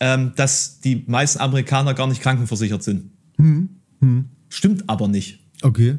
[0.00, 3.10] ähm, dass die meisten Amerikaner gar nicht krankenversichert sind.
[3.36, 3.68] Hm,
[4.48, 5.40] Stimmt aber nicht.
[5.62, 5.98] Okay.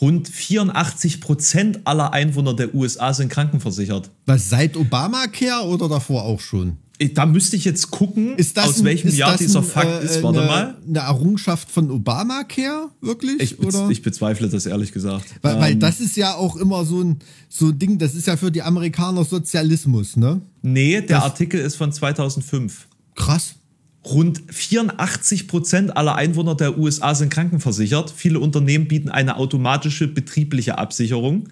[0.00, 4.10] Rund 84 Prozent aller Einwohner der USA sind krankenversichert.
[4.26, 6.76] Was seit Obamacare oder davor auch schon?
[7.14, 10.22] Da müsste ich jetzt gucken, aus ein- welchem ist Jahr dieser ein, Fakt äh, ist.
[10.22, 10.76] Warte eine, mal.
[10.86, 13.40] Eine Errungenschaft von Obamacare, wirklich?
[13.40, 15.24] Ich, bez ich bezweifle das ehrlich gesagt.
[15.40, 18.26] weil, weil Ähm, das ist ja auch immer so ein, so ein Ding, das ist
[18.26, 20.42] ja für die Amerikaner Sozialismus, ne?
[20.60, 22.86] nee, der das- Artikel ist von 2005.
[23.14, 23.56] Krass.
[24.04, 28.10] Rund 84 Prozent aller Einwohner der USA sind krankenversichert.
[28.10, 31.50] Viele Unternehmen bieten eine automatische betriebliche Absicherung.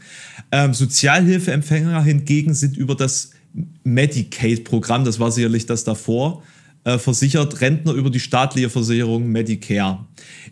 [0.50, 3.32] Ähm, Sozialhilfeempfänger hingegen sind über das
[3.84, 6.42] Medicaid-Programm, das war sicherlich das davor,
[6.84, 7.60] äh, versichert.
[7.60, 10.06] Rentner über die staatliche Versicherung Medicare.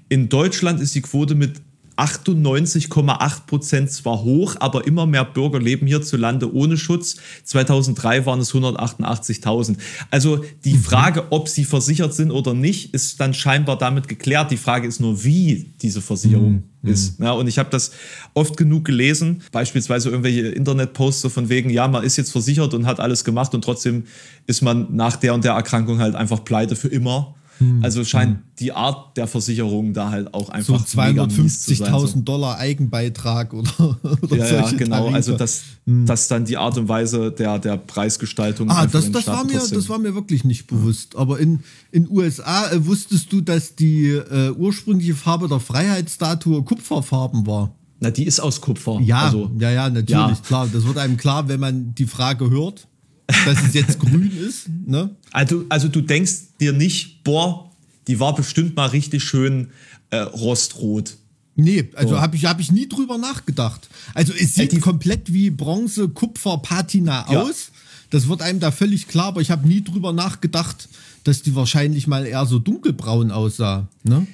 [0.08, 1.62] In Deutschland ist die Quote mit
[1.96, 7.16] 98,8 Prozent zwar hoch, aber immer mehr Bürger leben hierzulande ohne Schutz.
[7.44, 9.76] 2003 waren es 188.000.
[10.10, 14.50] Also die Frage, ob sie versichert sind oder nicht, ist dann scheinbar damit geklärt.
[14.50, 17.18] Die Frage ist nur, wie diese Versicherung ist.
[17.20, 17.90] Ja, und ich habe das
[18.34, 22.86] oft genug gelesen, beispielsweise irgendwelche Internetposts so von wegen, ja, man ist jetzt versichert und
[22.86, 24.04] hat alles gemacht und trotzdem
[24.46, 27.35] ist man nach der und der Erkrankung halt einfach pleite für immer.
[27.82, 31.00] Also scheint die Art der Versicherung da halt auch einfach so.
[31.00, 34.96] 250.000 Dollar Eigenbeitrag oder, oder Ja, ja, genau.
[34.96, 35.14] Tarife.
[35.14, 38.70] Also dass, dass dann die Art und Weise der, der Preisgestaltung.
[38.70, 41.16] Ah, das, das, war mir, das war mir wirklich nicht bewusst.
[41.16, 47.46] Aber in in USA äh, wusstest du, dass die äh, ursprüngliche Farbe der Freiheitsstatue Kupferfarben
[47.46, 47.74] war.
[48.00, 49.00] Na, die ist aus Kupfer.
[49.00, 50.38] Ja, Also, ja, ja, natürlich, ja.
[50.46, 50.68] klar.
[50.70, 52.86] Das wird einem klar, wenn man die Frage hört,
[53.26, 54.68] dass es jetzt grün ist.
[54.86, 55.10] Ne?
[55.32, 57.70] also, also du denkst dir nicht, boah,
[58.06, 59.68] die war bestimmt mal richtig schön
[60.10, 61.16] äh, rostrot.
[61.56, 62.20] Nee, also So.
[62.20, 63.88] habe ich, hab ich nie drüber nachgedacht.
[64.14, 67.42] Also es sieht die- komplett wie Bronze, Kupfer, Patina Ja.
[67.42, 67.70] aus.
[68.10, 70.88] Das wird einem da völlig klar, aber ich habe nie drüber nachgedacht,
[71.24, 73.88] dass die wahrscheinlich mal eher so dunkelbraun aussah.
[74.04, 74.26] Ne?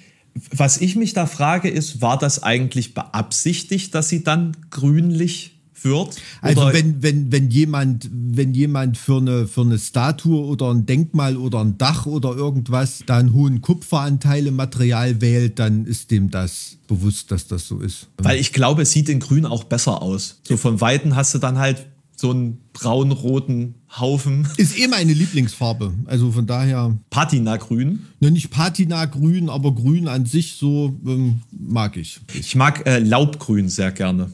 [0.51, 6.17] Was ich mich da frage, ist, war das eigentlich beabsichtigt, dass sie dann grünlich wird?
[6.41, 11.37] Also wenn, wenn, wenn jemand, wenn jemand für eine, für eine Statue oder ein Denkmal
[11.37, 16.31] oder ein Dach oder irgendwas da einen hohen Kupferanteil im Material wählt, dann ist dem
[16.31, 18.09] das bewusst, dass das so ist.
[18.19, 20.41] Weil ich glaube, es sieht in Grün auch besser aus.
[20.43, 21.87] So von Weitem hast du dann halt
[22.23, 24.47] so einen braun-roten Haufen.
[24.57, 25.93] Ist eh meine Lieblingsfarbe.
[26.07, 28.07] Also von daher, Patina-Grün.
[28.21, 32.21] ne, nicht Patina grün, aber grün an sich so ähm, mag ich.
[32.33, 34.31] Ich mag äh, Laubgrün sehr gerne.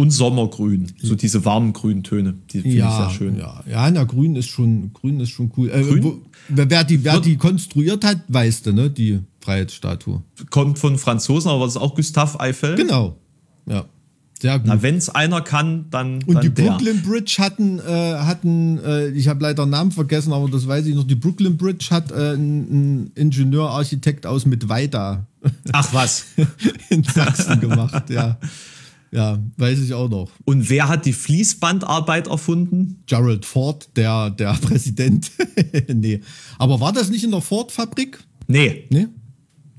[0.00, 0.92] Und Sommergrün.
[1.02, 2.34] So diese warmen grünen Töne.
[2.50, 3.38] Die finde ich sehr schön.
[3.38, 5.68] Ja, ja, na, grün ist schon, grün ist schon cool.
[5.70, 6.04] Äh, Grün?
[6.04, 10.22] Wo, wer, die, wer die konstruiert hat, weißt du, ne, die Freiheitsstatue.
[10.48, 12.76] Kommt von Franzosen, aber das ist auch Gustave Eiffel.
[12.76, 13.18] Genau.
[13.66, 13.84] Ja.
[14.40, 14.68] Sehr gut.
[14.68, 16.70] Na, wenn es einer kann, dann, Und dann die der.
[16.70, 20.86] Brooklyn Bridge hatten, äh, hatten äh, ich habe leider den Namen vergessen, aber das weiß
[20.86, 25.26] ich noch, die Brooklyn Bridge hat äh, einen Ingenieur, Architekt aus Mittweida
[25.72, 26.26] Ach was.
[26.88, 28.38] in Sachsen gemacht, ja.
[29.12, 30.30] Ja, weiß ich auch noch.
[30.44, 33.02] Und wer hat die Fließbandarbeit erfunden?
[33.06, 35.30] Gerald Ford, der, der Präsident.
[35.92, 36.20] nee.
[36.58, 38.18] Aber war das nicht in der Ford-Fabrik?
[38.46, 39.06] Nee, Nee?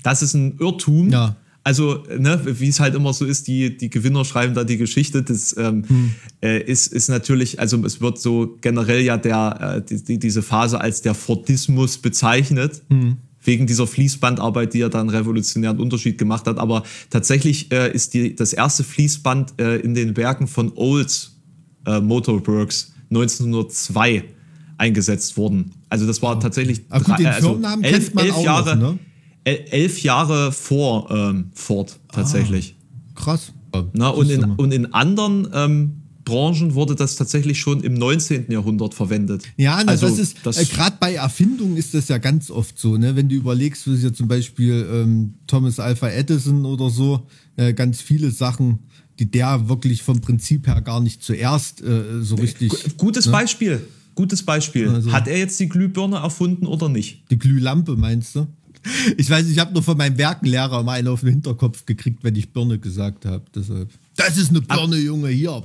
[0.02, 1.10] das ist ein Irrtum.
[1.10, 1.36] Ja.
[1.64, 5.22] Also, ne, wie es halt immer so ist, die, die Gewinner schreiben da die Geschichte.
[5.22, 6.10] Das ähm, Hm.
[6.42, 10.42] äh, ist, ist natürlich, also es wird so generell ja der, äh, die, die, diese
[10.42, 12.82] Phase als der Fordismus bezeichnet.
[12.90, 13.16] Hm.
[13.44, 16.58] Wegen dieser Fließbandarbeit, die ja dann revolutionären Unterschied gemacht hat.
[16.58, 21.36] Aber tatsächlich äh, ist die, das erste Fließband äh, in den Werken von Olds
[21.86, 24.24] äh, Motorworks 1902
[24.78, 25.72] eingesetzt worden.
[25.88, 28.98] Also das war tatsächlich Ah, gut, den drei- also elf, noch, Jahre, ne?
[29.44, 32.76] el- elf Jahre vor ähm, Ford tatsächlich.
[33.14, 33.52] Krass.
[33.92, 38.50] Na, und, in, und in anderen ähm, Branchen wurde das tatsächlich schon im 19.
[38.50, 39.42] Jahrhundert verwendet.
[39.56, 42.96] Ja, na, also, das ist, äh, gerade bei Erfindungen ist das ja ganz oft so,
[42.96, 43.16] ne?
[43.16, 48.00] Wenn du überlegst, wie ja zum Beispiel ähm, Thomas Alpha Edison oder so, äh, ganz
[48.00, 48.80] viele Sachen,
[49.18, 52.70] die der wirklich vom Prinzip her gar nicht zuerst äh, so richtig.
[52.70, 53.80] gu- gutes Beispiel.
[54.14, 54.88] Gutes Beispiel.
[54.90, 57.22] Also- Hat er jetzt die Glühbirne erfunden oder nicht?
[57.30, 58.46] Die Glühlampe, meinst du?
[59.16, 62.34] Ich weiß, ich habe nur von meinem Werkenlehrer immer einen auf den Hinterkopf gekriegt, wenn
[62.34, 63.44] ich Birne gesagt habe.
[63.54, 63.88] Deshalb.
[64.16, 65.62] Das ist eine Birne, Junge, hier.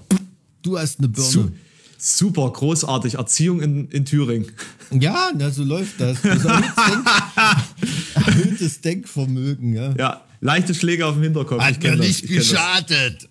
[0.67, 1.29] Du hast eine Birne.
[1.29, 1.49] Su
[1.97, 3.15] super, großartig.
[3.15, 4.47] Erziehung in, in Thüringen.
[4.91, 6.21] Ja, na, so läuft das.
[6.21, 9.93] das erhöhtes, Denk erhöhtes Denkvermögen, ja.
[9.97, 11.61] Ja, leichte Schläge auf dem Hinterkopf.
[11.61, 12.29] Hat mir nicht das.
[12.29, 13.29] geschadet.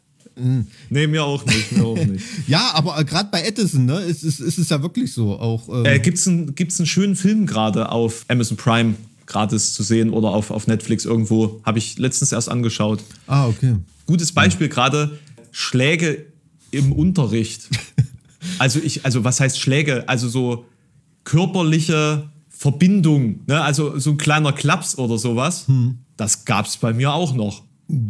[0.88, 1.72] Nee, mir auch nicht.
[1.72, 2.24] Mir auch nicht.
[2.46, 5.38] Ja, aber äh, gerade bei Edison, ne, ist, ist, ist es ja wirklich so.
[5.38, 8.94] Auch, ähm, Äh, gibt's einen, gibt's einen schönen Film gerade auf Amazon Prime
[9.26, 11.60] gratis zu sehen oder auf, auf Netflix irgendwo?
[11.64, 13.02] Habe ich letztens erst angeschaut.
[13.26, 13.76] ah, okay.
[14.06, 15.18] Gutes Beispiel gerade
[15.52, 16.26] Schläge
[16.76, 17.68] im Unterricht.
[18.58, 20.08] Also ich, also was heißt Schläge?
[20.08, 20.66] Also so
[21.24, 23.60] körperliche Verbindung, ne?
[23.60, 25.66] Also so ein kleiner Klaps oder sowas.
[26.16, 27.64] Das gab's bei mir auch noch.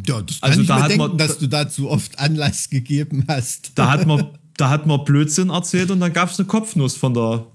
[0.06, 2.70] Ja, das kann Also ich da mir hat denken, man- dass du dazu oft Anlass
[2.70, 3.72] gegeben hast.
[3.74, 4.26] Da hat man,
[4.56, 7.46] da hat man Blödsinn erzählt und dann gab's eine Kopfnuss von der,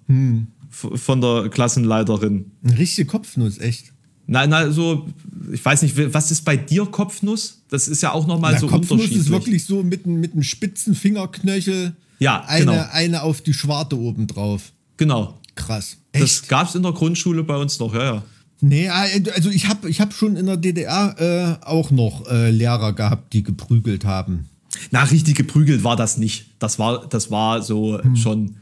[0.69, 2.52] f- von der Klassenleiterin.
[2.63, 3.93] Eine richtige Kopfnuss, echt.
[4.31, 5.07] Nein, nein, so,
[5.51, 7.59] ich weiß nicht, was ist bei dir Kopfnuss?
[7.69, 9.19] Das ist ja auch nochmal Na, so Kopfnuss unterschiedlich.
[9.25, 11.93] ist wirklich so mit, einem- mit einem spitzen Fingerknöchel.
[12.19, 12.85] Ja, eine, genau.
[12.93, 14.71] eine auf die Schwarte oben drauf.
[14.95, 15.37] Genau.
[15.55, 15.97] Krass.
[16.13, 16.47] Das Echt?
[16.49, 18.23] gab's in der Grundschule bei uns noch, ja, ja.
[18.61, 22.93] Nee, also ich habe ich hab schon in der DDR äh, auch noch äh, Lehrer
[22.93, 24.47] gehabt, die geprügelt haben.
[24.91, 26.45] Na, richtig geprügelt war das nicht.
[26.59, 28.55] Das war, das war so schon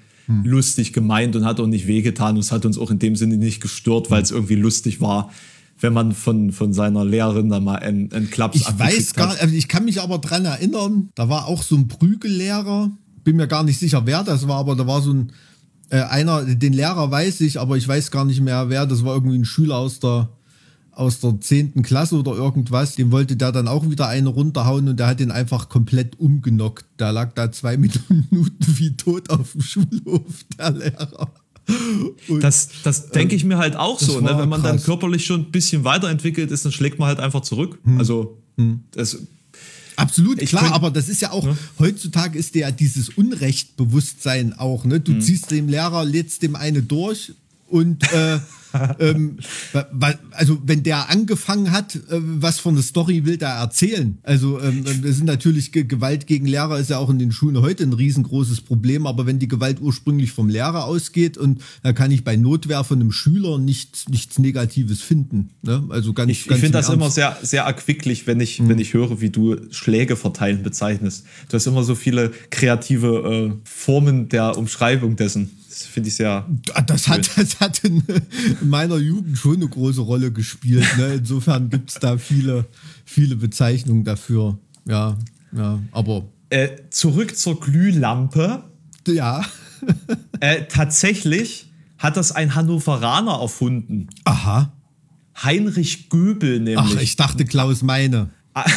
[0.44, 2.36] lustig gemeint und hat auch nicht wehgetan.
[2.36, 5.32] Und es hat uns auch in dem Sinne nicht gestört, weil es irgendwie lustig war,
[5.80, 9.42] wenn man von, von seiner Lehrerin dann mal einen, einen Klaps Ich weiß gar hat.
[9.42, 12.92] also ich kann mich aber dran erinnern, da war auch so ein Prügellehrer,
[13.24, 15.32] bin mir gar nicht sicher, wer das war, aber da war so ein
[15.90, 19.16] äh, einer, den Lehrer weiß ich, aber ich weiß gar nicht mehr wer, das war
[19.16, 20.30] irgendwie ein Schüler aus der
[21.00, 21.82] aus der 10.
[21.82, 25.32] Klasse oder irgendwas, dem wollte der dann auch wieder eine runterhauen und der hat den
[25.32, 26.86] einfach komplett umgenockt.
[27.00, 28.20] Der lag da zwei Minuten
[28.60, 31.32] wie tot auf dem Schulhof, der Lehrer.
[32.42, 34.38] Das, das denke ich mir halt auch so, ne?
[34.38, 34.86] wenn man dann krass.
[34.86, 37.80] körperlich schon ein bisschen weiterentwickelt ist, dann schlägt man halt einfach zurück.
[37.98, 38.38] Also,
[38.92, 39.18] das,
[39.96, 41.46] Absolut, Ich klar, könnt- aber das ist ja auch,
[41.78, 45.00] heutzutage ist ja dieses Unrechtbewusstsein auch, ne?
[45.00, 45.04] Mhm.
[45.04, 47.34] Du ziehst dem Lehrer, lädst dem eine durch
[47.70, 48.40] und äh,
[49.00, 49.38] ähm,
[50.32, 54.18] also wenn der angefangen hat, äh, was für eine Story will der erzählen?
[54.24, 57.62] Also ähm, das sind natürlich Ge Gewalt gegen Lehrer ist ja auch in den Schulen
[57.62, 62.12] heute ein riesengroßes Problem, aber wenn die Gewalt ursprünglich vom Lehrer ausgeht und da kann
[62.12, 65.50] ich bei Notwehr von einem Schüler nichts, nichts Negatives finden.
[65.62, 65.84] Ne?
[65.90, 67.16] Also ganz, ich ich finde das immer Ernst.
[67.16, 71.26] sehr, sehr erquicklich, wenn ich, wenn ich höre, wie du Schläge verteilen bezeichnest.
[71.50, 75.59] Du hast immer so viele kreative äh, Formen der Umschreibung dessen.
[75.90, 76.46] Das finde ich sehr.
[76.76, 78.04] Ah, Das hat, das hat in,
[78.62, 80.86] in meiner Jugend schon eine große Rolle gespielt.
[81.00, 81.16] Ne?
[81.16, 82.66] Insofern gibt es da viele,
[83.06, 84.60] viele Bezeichnungen dafür.
[84.86, 85.18] Ja,
[85.52, 88.64] ja, aber Äh, zurück zur Glühlampe.
[89.08, 89.44] ja.
[90.42, 94.08] Äh, tatsächlich hat das ein Hannoveraner erfunden.
[94.26, 94.72] Aha.
[95.42, 96.78] Heinrich Göbel nämlich.
[96.98, 98.30] Ach, ich dachte Klaus Meine.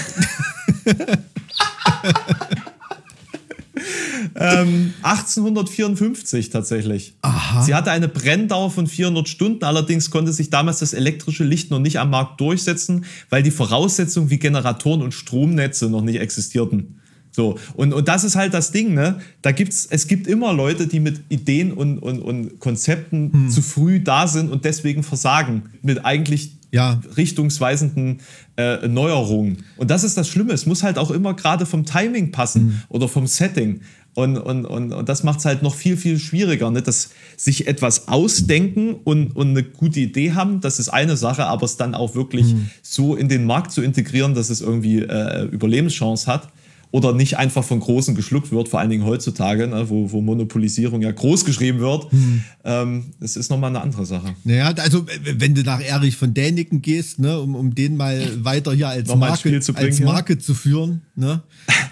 [4.35, 7.15] 1854 tatsächlich.
[7.23, 7.63] Aha.
[7.63, 11.79] Sie hatte eine Brenndauer von 400 Stunden, allerdings konnte sich damals das elektrische Licht noch
[11.79, 16.99] nicht am Markt durchsetzen, weil die Voraussetzungen wie Generatoren und Stromnetze noch nicht existierten.
[17.35, 19.21] So, und, und das ist halt das Ding, ne?
[19.41, 23.49] Da gibt's, es gibt immer Leute, die mit Ideen und, und, und Konzepten Hm.
[23.51, 27.01] zu früh da sind und deswegen versagen mit eigentlich Ja.
[27.17, 28.19] richtungsweisenden
[28.59, 29.65] äh, Neuerungen.
[29.79, 30.53] Und das ist das Schlimme.
[30.53, 32.83] Es muss halt auch immer gerade vom Timing passen Mhm.
[32.91, 33.81] oder vom Setting.
[34.15, 36.71] Und, und, und, und das macht es halt noch viel, viel schwieriger.
[36.71, 36.83] Ne?
[36.83, 41.65] Dass sich etwas ausdenken und, und eine gute Idee haben, das ist eine Sache, aber
[41.65, 42.71] es dann auch wirklich Mhm.
[42.83, 46.49] so in den Markt zu integrieren, dass es irgendwie äh, Überlebenschance hat.
[46.93, 51.01] Oder nicht einfach von Großen geschluckt wird, vor allen Dingen heutzutage, ne, wo, wo Monopolisierung
[51.01, 52.13] ja groß geschrieben wird.
[52.13, 52.45] Mhm.
[52.65, 54.35] Ähm, das ist nochmal eine andere Sache.
[54.45, 58.75] Naja, also wenn du nach Erich von Däniken gehst, ne, um, um den mal weiter
[58.75, 60.05] hier als Marke, zu bringen, als ja.
[60.05, 61.43] Marke zu führen, ne?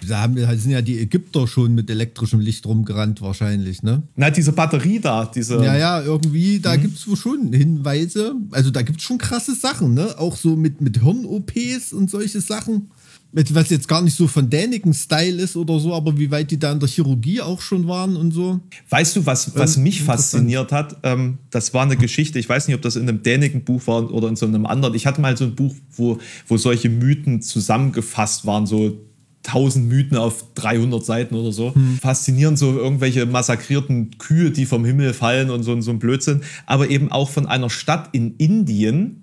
[0.06, 4.02] Da haben, sind ja die Ägypter schon mit elektrischem Licht rumgerannt wahrscheinlich, ne?
[4.16, 5.56] Na, diese Batterie da, diese.
[5.64, 6.82] Ja, ja, irgendwie, da Mhm.
[6.82, 8.34] gibt's wohl schon Hinweise.
[8.50, 10.18] Also da gibt's schon krasse Sachen, ne?
[10.18, 12.90] Auch so mit, mit Hirn-OPs und solche Sachen.
[13.32, 16.72] Was jetzt gar nicht so von Däniken-Style ist oder so, aber wie weit die da
[16.72, 18.58] in der Chirurgie auch schon waren und so.
[18.88, 20.96] Weißt du, was, was Ähm, mich fasziniert hat?
[21.04, 24.12] Ähm, das war eine Geschichte, ich weiß nicht, ob das in einem dänigen Buch war
[24.12, 24.94] oder in so einem anderen.
[24.94, 28.98] Ich hatte mal so ein Buch, wo, wo solche Mythen zusammengefasst waren, so
[29.46, 31.72] 1000 Mythen auf 300 Seiten oder so.
[32.00, 36.42] Faszinierend, so irgendwelche massakrierten Kühe, die vom Himmel fallen und so, so ein Blödsinn.
[36.66, 39.19] Aber eben auch von einer Stadt in Indien,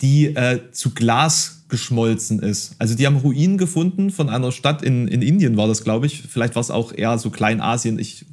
[0.00, 2.74] die äh, zu Glas geschmolzen ist.
[2.78, 6.22] Also die haben Ruinen gefunden von einer Stadt in, in Indien, war das, glaube ich.
[6.28, 7.98] Vielleicht war es auch eher so Kleinasien.
[7.98, 8.26] Ich,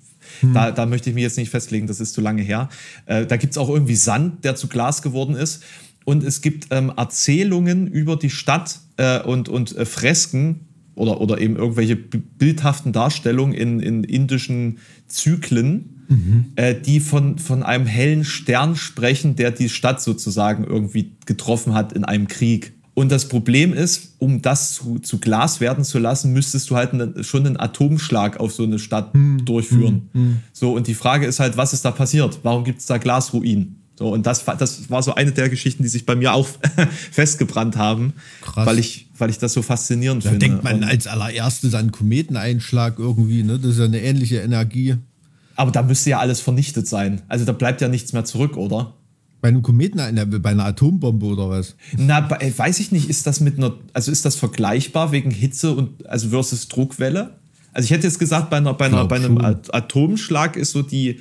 [0.54, 2.70] da, da möchte ich mich jetzt nicht festlegen, das ist zu lange her.
[3.06, 5.64] Äh, da gibt es auch irgendwie Sand, der zu Glas geworden ist.
[6.06, 10.62] und es gibt ähm, Erzählungen über die Stadt äh, und, und äh, Fresken
[10.96, 16.46] oder, oder eben irgendwelche bildhaften Darstellungen in, in indischen Zyklen, mhm.
[16.56, 21.94] äh, die von, von einem hellen Stern sprechen, der die Stadt sozusagen irgendwie getroffen hat
[21.94, 22.74] in einem Krieg.
[22.94, 26.94] Und das Problem ist, um das zu, zu Glas werden zu lassen, müsstest du halt
[26.94, 29.46] ne, schon einen Atomschlag auf so eine Stadt hm.
[29.46, 30.10] durchführen.
[30.14, 30.38] Hm.
[30.52, 32.40] So, und die Frage ist halt, was ist da passiert?
[32.42, 33.84] Warum gibt es da Glasruinen?
[34.00, 36.48] So, und das, das war so eine der Geschichten, die sich bei mir auch
[37.12, 38.66] festgebrannt haben, Krass.
[38.66, 40.46] weil ich, weil ich das so faszinierend da finde.
[40.48, 43.60] Da denkt man als allererstes an Kometeneinschlag irgendwie, ne?
[43.60, 44.96] Das ist ja eine ähnliche Energie.
[45.58, 47.24] Aber da müsste ja alles vernichtet sein.
[47.28, 48.94] Also da bleibt ja nichts mehr zurück, oder?
[49.42, 50.00] Bei einem Kometen,
[50.42, 51.76] bei einer Atombombe oder was?
[51.98, 56.08] Na, weiß ich nicht, ist das mit einer, also ist das vergleichbar wegen Hitze und
[56.08, 57.32] also versus Druckwelle?
[57.74, 61.20] Also ich hätte jetzt gesagt, bei, einer, bei, einer, bei einem Atomschlag ist so die,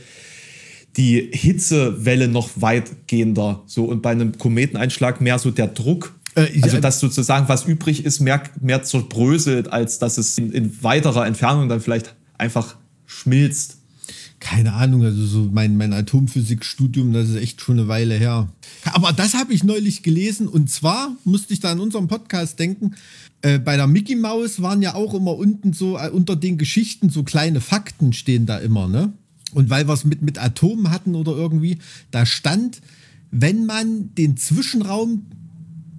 [0.96, 6.14] die Hitzewelle noch weitgehender so und bei einem Kometeneinschlag mehr so der Druck.
[6.34, 10.82] Äh, also dass sozusagen was übrig ist, mehr, mehr zerbröselt, als dass es in, in
[10.82, 12.76] weiterer Entfernung dann vielleicht einfach
[13.06, 13.75] schmilzt
[14.46, 18.48] keine Ahnung, also so mein, mein Atomphysikstudium, das ist echt schon eine Weile her.
[18.84, 22.94] Aber das habe ich neulich gelesen und zwar musste ich da in unserem Podcast denken,
[23.42, 27.10] äh, bei der Mickey Mouse waren ja auch immer unten so äh, unter den Geschichten
[27.10, 29.12] so kleine Fakten stehen da immer, ne?
[29.52, 31.78] Und weil wir es mit, mit Atomen hatten oder irgendwie,
[32.12, 32.80] da stand,
[33.32, 35.26] wenn man den Zwischenraum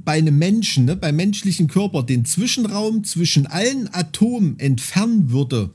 [0.06, 5.74] bei einem Menschen, ne, beim menschlichen Körper, den Zwischenraum zwischen allen Atomen entfernen würde,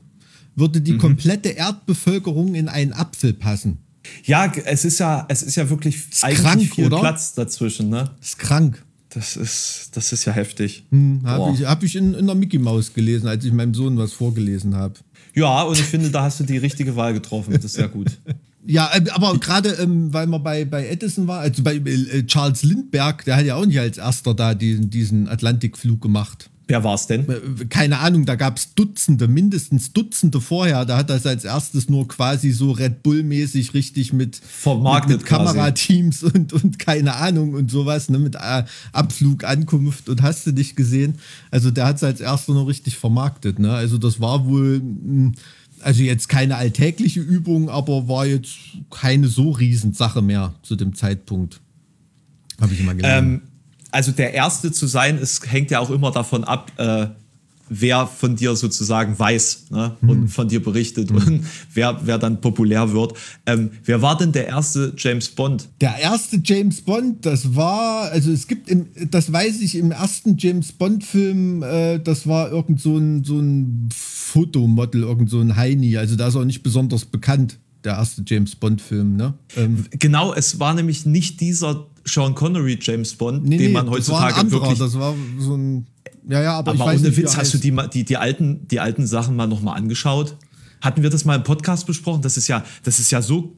[0.55, 0.99] würde die mhm.
[0.99, 3.79] komplette Erdbevölkerung in einen Apfel passen.
[4.25, 6.99] Ja, es ist ja, es ist ja wirklich ist eigentlich krank, viel oder?
[6.99, 8.11] Platz dazwischen, ne?
[8.21, 8.83] Ist krank.
[9.09, 10.85] Das ist, das ist ja heftig.
[10.89, 13.97] Hm, habe ich, hab ich in, in der Mickey Maus gelesen, als ich meinem Sohn
[13.97, 14.95] was vorgelesen habe.
[15.35, 17.53] Ja, und ich finde, da hast du die richtige Wahl getroffen.
[17.53, 18.07] Das ist ja gut.
[18.65, 22.63] Ja, äh, aber gerade ähm, weil man bei, bei Edison war, also bei äh, Charles
[22.63, 26.49] Lindbergh, der hat ja auch nicht als erster da diesen, diesen Atlantikflug gemacht.
[26.67, 27.29] Wer war es denn?
[27.29, 30.85] Äh, keine Ahnung, da gab es Dutzende, mindestens Dutzende vorher.
[30.85, 36.23] Da hat das als erstes nur quasi so Red Bull-mäßig richtig mit, mit, mit Kamerateams
[36.23, 40.75] und, und keine Ahnung und sowas, ne, mit äh, Abflug, Ankunft und hast du dich
[40.75, 41.15] gesehen.
[41.51, 43.59] Also der hat es als erster noch richtig vermarktet.
[43.59, 43.71] Ne?
[43.73, 45.33] Also das war wohl, hm,
[45.81, 48.55] also jetzt keine alltägliche Übung, aber war jetzt
[48.89, 51.59] keine so Riesensache mehr zu dem Zeitpunkt.
[52.61, 53.41] Habe ich immer gelernt.
[53.41, 53.52] Ähm
[53.93, 57.07] also der Erste zu sein, es hängt ja auch immer davon ab, äh,
[57.69, 59.95] wer von dir sozusagen weiß ne?
[60.01, 60.27] und mhm.
[60.27, 61.17] von dir berichtet mhm.
[61.17, 63.13] und wer, wer dann populär wird.
[63.45, 65.69] Ähm, wer war denn der erste James Bond?
[65.81, 70.37] Der erste James Bond, das war, also es gibt, im, das weiß ich, im ersten
[70.37, 75.97] James Bond-Film, äh, das war irgend so ein, so ein Fotomodel, irgend so ein Heini,
[75.97, 79.33] also da ist auch nicht besonders bekannt der erste James Bond-Film, ne?
[79.57, 84.33] Ähm, genau, es war nämlich nicht dieser Sean Connery James Bond, nee, den man heutzutage
[84.33, 84.79] das war wirklich.
[84.79, 85.87] Das war so ein.
[86.27, 88.67] Ja, ja, aber, aber ich weiß ohne nicht, Witz, hast du die, die, die, alten,
[88.67, 90.37] die alten Sachen mal nochmal angeschaut?
[90.81, 92.21] Hatten wir das mal im Podcast besprochen?
[92.21, 93.55] Das ist ja, das ist ja so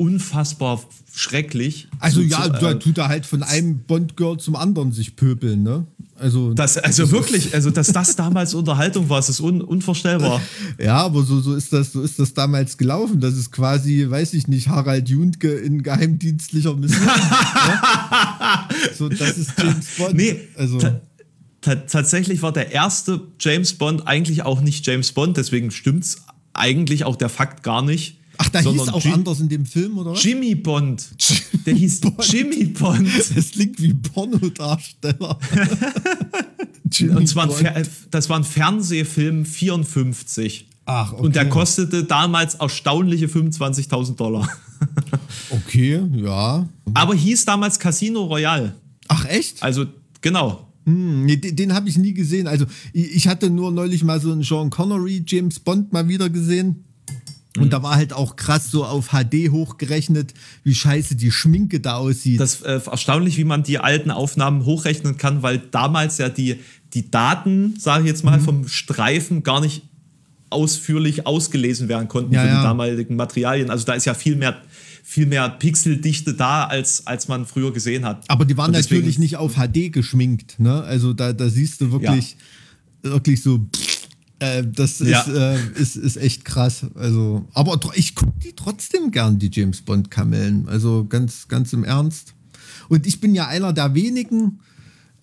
[0.00, 0.82] unfassbar
[1.12, 1.88] schrecklich.
[1.98, 5.86] Also ja, zu, äh, tut er halt von einem Bond-Girl zum anderen sich pöbeln, ne?
[6.18, 10.40] Also, das, also wirklich, also dass das damals Unterhaltung war, ist un, unvorstellbar.
[10.78, 13.20] Ja, aber so, so, ist das, so ist das damals gelaufen.
[13.20, 17.06] Das ist quasi, weiß ich nicht, Harald Juntke in geheimdienstlicher Mission.
[17.06, 18.68] ja?
[18.96, 20.14] So, das ist James Bond.
[20.14, 20.78] Nee, also.
[21.60, 26.22] tatsächlich war der erste James Bond eigentlich auch nicht James Bond, deswegen stimmt es
[26.54, 28.19] eigentlich auch der Fakt gar nicht.
[28.42, 30.24] Ach, da hieß auch Jim anders in dem Film, oder was?
[30.24, 31.10] Jimmy Bond.
[31.66, 32.32] Der hieß Bond.
[32.32, 33.06] Jimmy Bond.
[33.36, 35.38] Das klingt wie Pornodarsteller.
[37.14, 40.66] Und zwar ein, das war ein Fernsehfilm 54.
[40.86, 41.22] Ach, okay.
[41.22, 44.48] Und der kostete damals erstaunliche 25.000 Dollar.
[45.50, 46.66] okay, ja.
[46.94, 48.74] Aber hieß damals Casino Royale.
[49.08, 49.62] Ach, echt?
[49.62, 49.84] Also,
[50.22, 50.66] genau.
[50.86, 52.46] Hm, nee, den, den habe ich nie gesehen.
[52.46, 52.64] Also,
[52.94, 56.84] ich hatte nur neulich mal so einen Sean Connery James Bond mal wieder gesehen.
[57.56, 57.70] Und mhm.
[57.70, 62.38] da war halt auch krass so auf HD hochgerechnet, wie scheiße die Schminke da aussieht.
[62.38, 66.60] Das äh, erstaunlich, wie man die alten Aufnahmen hochrechnen kann, weil damals ja die,
[66.94, 68.44] die Daten, sage ich jetzt mal, mhm.
[68.44, 69.82] vom Streifen gar nicht
[70.48, 73.70] ausführlich ausgelesen werden konnten ja, für die damaligen Materialien.
[73.70, 74.56] Also da ist ja viel mehr,
[75.02, 78.24] viel mehr Pixeldichte da, als, als man früher gesehen hat.
[78.28, 80.58] Aber die waren deswegen, natürlich nicht auf HD geschminkt.
[80.58, 80.82] Ne?
[80.82, 82.36] Also da, da siehst du wirklich,
[83.04, 83.12] ja.
[83.12, 83.58] wirklich so.
[83.58, 83.89] Pff,
[84.40, 85.54] äh, das ist, ja.
[85.54, 86.86] äh, ist, ist echt krass.
[86.94, 90.68] Also, aber ich gucke die trotzdem gern, die James Bond-Kamellen.
[90.68, 92.34] Also ganz, ganz im Ernst.
[92.88, 94.60] Und ich bin ja einer der wenigen,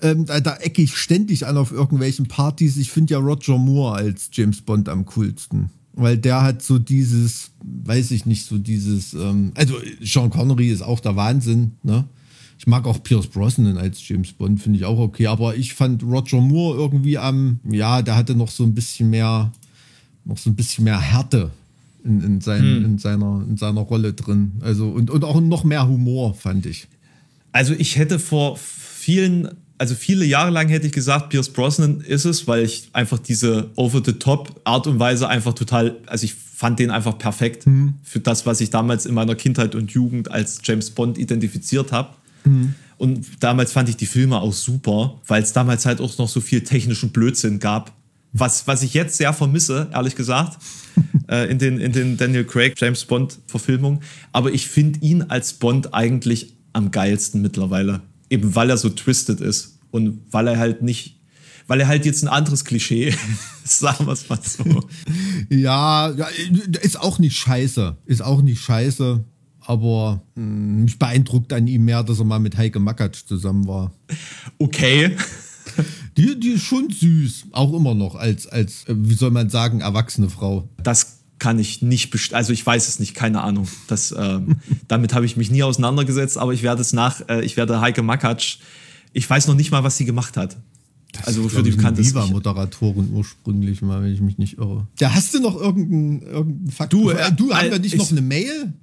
[0.02, 2.78] ähm, da, da ecke ich ständig an auf irgendwelchen Partys.
[2.78, 5.72] Ich finde ja Roger Moore als James Bond am coolsten.
[5.94, 10.84] Weil der hat so dieses, weiß ich nicht, so dieses, ähm, also Sean Connery ist
[10.84, 12.06] auch der Wahnsinn, ne?
[12.60, 15.28] Ich mag auch Pierce Brosnan als James Bond, finde ich auch okay.
[15.28, 19.52] Aber ich fand Roger Moore irgendwie am, ja, der hatte noch so ein bisschen mehr,
[20.26, 21.52] noch so ein bisschen mehr Härte
[22.04, 22.86] in, in, sein, Hm.
[22.86, 24.54] in, seiner, in seiner Rolle drin.
[24.62, 26.88] Also und, und auch noch mehr Humor, fand ich.
[27.52, 32.26] Also ich hätte vor vielen, also viele Jahre lang hätte ich gesagt, Pierce Brosnan ist
[32.26, 36.90] es, weil ich einfach diese over-the-top Art und Weise einfach total, also ich fand den
[36.90, 37.66] einfach perfekt
[38.04, 42.10] für das, was ich damals in meiner Kindheit und Jugend als James Bond identifiziert habe.
[42.98, 46.42] Und damals fand ich die Filme auch super, weil es damals halt auch noch so
[46.42, 47.94] viel technischen Blödsinn gab.
[48.34, 50.58] Was, was ich jetzt sehr vermisse, ehrlich gesagt,
[51.30, 54.00] äh, in, den, in den Daniel Craig James Bond Verfilmungen.
[54.32, 58.02] Aber ich finde ihn als Bond eigentlich am geilsten mittlerweile.
[58.30, 61.20] Eben weil er so twisted ist und weil er halt nicht,
[61.68, 63.08] weil er halt jetzt ein anderes Klischee
[63.64, 64.88] ist, sagen wir es mal so.
[65.50, 66.08] Ja,
[66.82, 67.96] ist auch nicht scheiße.
[68.06, 69.24] Ist auch nicht scheiße.
[69.70, 73.92] Aber mh, mich beeindruckt an ihm mehr, dass er mal mit Heike Makatsch zusammen war.
[74.58, 75.16] Okay.
[76.18, 79.82] Die, die ist schon süß, auch immer noch, als, als, äh, wie soll man sagen,
[79.82, 80.68] erwachsene Frau.
[80.82, 83.68] Das kann ich nicht best also ich weiß es nicht, keine Ahnung.
[83.88, 84.56] Das, ähm,
[84.88, 88.02] damit habe ich mich nie auseinandergesetzt, aber ich werde es nach, äh, ich werde Heike
[88.02, 88.58] Makatsch,
[89.14, 90.58] ich weiß noch nicht mal, was sie gemacht hat.
[91.24, 92.08] also wofür Glaub die bekannt ist.
[92.08, 94.88] Ich- Viva-Moderatorin ursprünglich mal, wenn ich mich nicht irre.
[95.00, 96.94] Ja, hast du noch irgendeinen irgendein Fakt?
[96.94, 98.74] Du, äh, äh, du haben äh, wir nicht ich- noch eine Mail?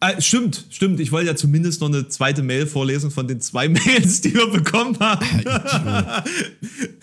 [0.00, 1.00] Ah, stimmt, stimmt.
[1.00, 4.48] Ich wollte ja zumindest noch eine zweite Mail vorlesen von den zwei Mails, die wir
[4.48, 5.26] bekommen haben.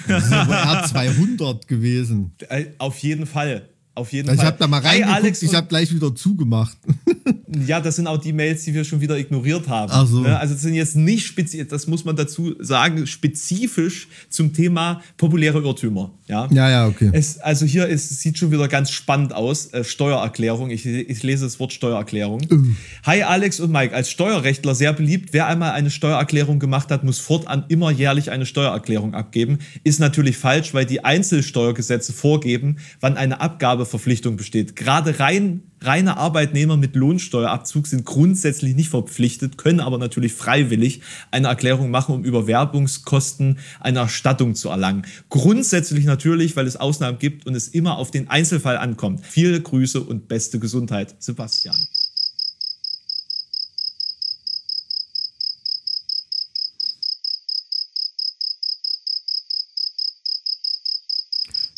[0.06, 2.34] Das ist aber R200 gewesen.
[2.50, 3.70] Äh, Auf jeden Fall.
[3.96, 4.48] Auf jeden Also ich Fall.
[4.48, 6.78] habe da mal reingeguckt, ich habe gleich wieder zugemacht.
[7.68, 9.92] Ja, das sind auch die Mails, die wir schon wieder ignoriert haben.
[9.94, 10.22] Ach so.
[10.22, 10.40] Ne?
[10.40, 15.60] Also das sind jetzt nicht speziell, das muss man dazu sagen, spezifisch zum Thema populäre
[15.62, 16.12] Irrtümer.
[16.28, 17.12] Ja, Ja, ja, okay.
[17.14, 19.68] Es, also hier ist, sieht schon wieder ganz spannend aus.
[19.68, 20.72] Äh, Steuererklärung.
[20.72, 22.42] Ich, ich lese das Wort Steuererklärung.
[23.06, 23.94] Hi Alex und Mike.
[23.94, 25.30] Als Steuerrechtler sehr beliebt.
[25.34, 29.60] Wer einmal eine Steuererklärung gemacht hat, muss fortan immer jährlich eine Steuererklärung abgeben.
[29.84, 33.42] Ist natürlich falsch, weil die Einzelsteuergesetze vorgeben, wann eine
[33.84, 34.76] Abgabeverpflichtung besteht.
[34.76, 41.50] Gerade rein Reine Arbeitnehmer mit Lohnsteuerabzug sind grundsätzlich nicht verpflichtet, können aber natürlich freiwillig eine
[41.50, 45.06] Erklärung machen, um über Werbungskosten eine Erstattung zu erlangen.
[45.30, 49.26] Grundsätzlich natürlich, weil es Ausnahmen gibt und es immer auf den Einzelfall ankommt.
[49.26, 51.76] Viele Grüße und beste Gesundheit, Sebastian.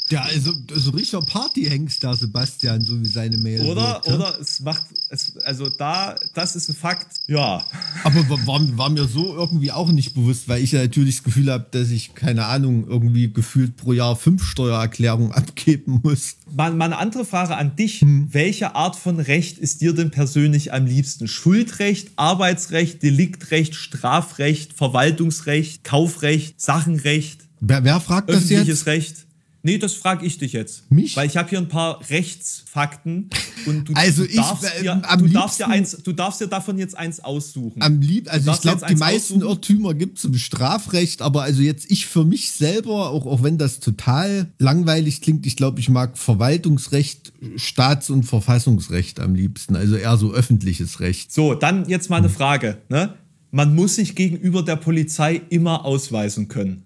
[0.10, 3.62] Ja, also so richtiger Partyhengst da, Sebastian, so wie seine Mail.
[3.62, 4.14] Oder, wirkt, ja?
[4.16, 7.66] oder es macht, es, also da, das ist ein Fakt, ja.
[8.04, 11.24] Aber wa- war, war mir so irgendwie auch nicht bewusst, weil ich ja natürlich das
[11.24, 16.36] Gefühl habe, dass ich, keine Ahnung, irgendwie gefühlt pro Jahr fünf Steuererklärungen abgeben muss.
[16.56, 18.04] Mal, mal eine andere Frage an dich.
[18.06, 21.28] Welche Art von Recht ist dir denn persönlich am liebsten?
[21.28, 28.86] Schuldrecht, Arbeitsrecht, Deliktrecht, Strafrecht, Verwaltungsrecht, Kaufrecht, Sachenrecht, Wer, wer fragt das öffentliches jetzt?
[28.86, 29.25] Recht?
[29.66, 30.92] Nee, das frage ich dich jetzt.
[30.92, 31.16] Mich?
[31.18, 33.32] Weil ich habe hier ein paar Rechtsfakten
[33.66, 36.46] und du, Also du ich, darfst, äh, dir, du, darfst liebsten- eins, du darfst dir
[36.46, 37.82] davon jetzt eins aussuchen.
[37.82, 39.50] Am lieb, also ich glaube, die meisten aussuchen.
[39.50, 43.58] Irrtümer gibt es im Strafrecht, aber also jetzt ich für mich selber, auch, auch wenn
[43.58, 49.96] das total langweilig klingt, ich glaube, ich mag Verwaltungsrecht, Staats- und Verfassungsrecht am liebsten, also
[49.96, 51.32] eher so öffentliches Recht.
[51.34, 52.78] So, dann jetzt mal eine Frage.
[52.90, 53.16] Ne?
[53.50, 56.84] Man muss sich gegenüber der Polizei immer ausweisen können.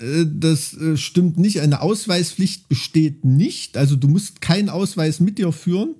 [0.00, 1.60] Äh, Das äh, stimmt nicht.
[1.60, 3.76] Eine Ausweispflicht besteht nicht.
[3.76, 5.94] Also du musst keinen Ausweis mit dir führen.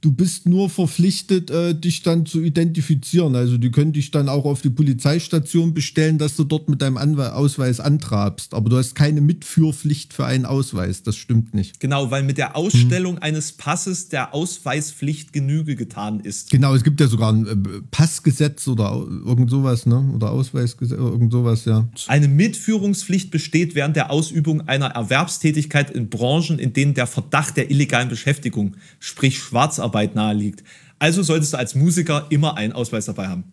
[0.00, 3.34] Du bist nur verpflichtet, äh, dich dann zu identifizieren.
[3.34, 6.96] Also die können dich dann auch auf die Polizeistation bestellen, dass du dort mit deinem
[6.96, 8.54] Anwe Ausweis antrabst.
[8.54, 11.02] Aber du hast keine Mitführpflicht für einen Ausweis.
[11.02, 11.80] Das stimmt nicht.
[11.80, 16.50] Genau, weil mit der Ausstellung eines Passes der Ausweispflicht Genüge getan ist.
[16.50, 17.56] Genau, es gibt ja sogar ein äh,
[17.90, 18.92] Passgesetz oder
[19.24, 20.10] irgend sowas, ne?
[20.14, 21.88] Oder Ausweisgesetz, irgend sowas, ja.
[22.06, 27.70] Eine Mitführungspflicht besteht während der Ausübung einer Erwerbstätigkeit in Branchen, in denen der Verdacht der
[27.70, 30.62] illegalen Beschäftigung, sprich Schwarzarbeit, naheliegt.
[30.98, 33.44] Also solltest du als Musiker immer einen Ausweis dabei haben.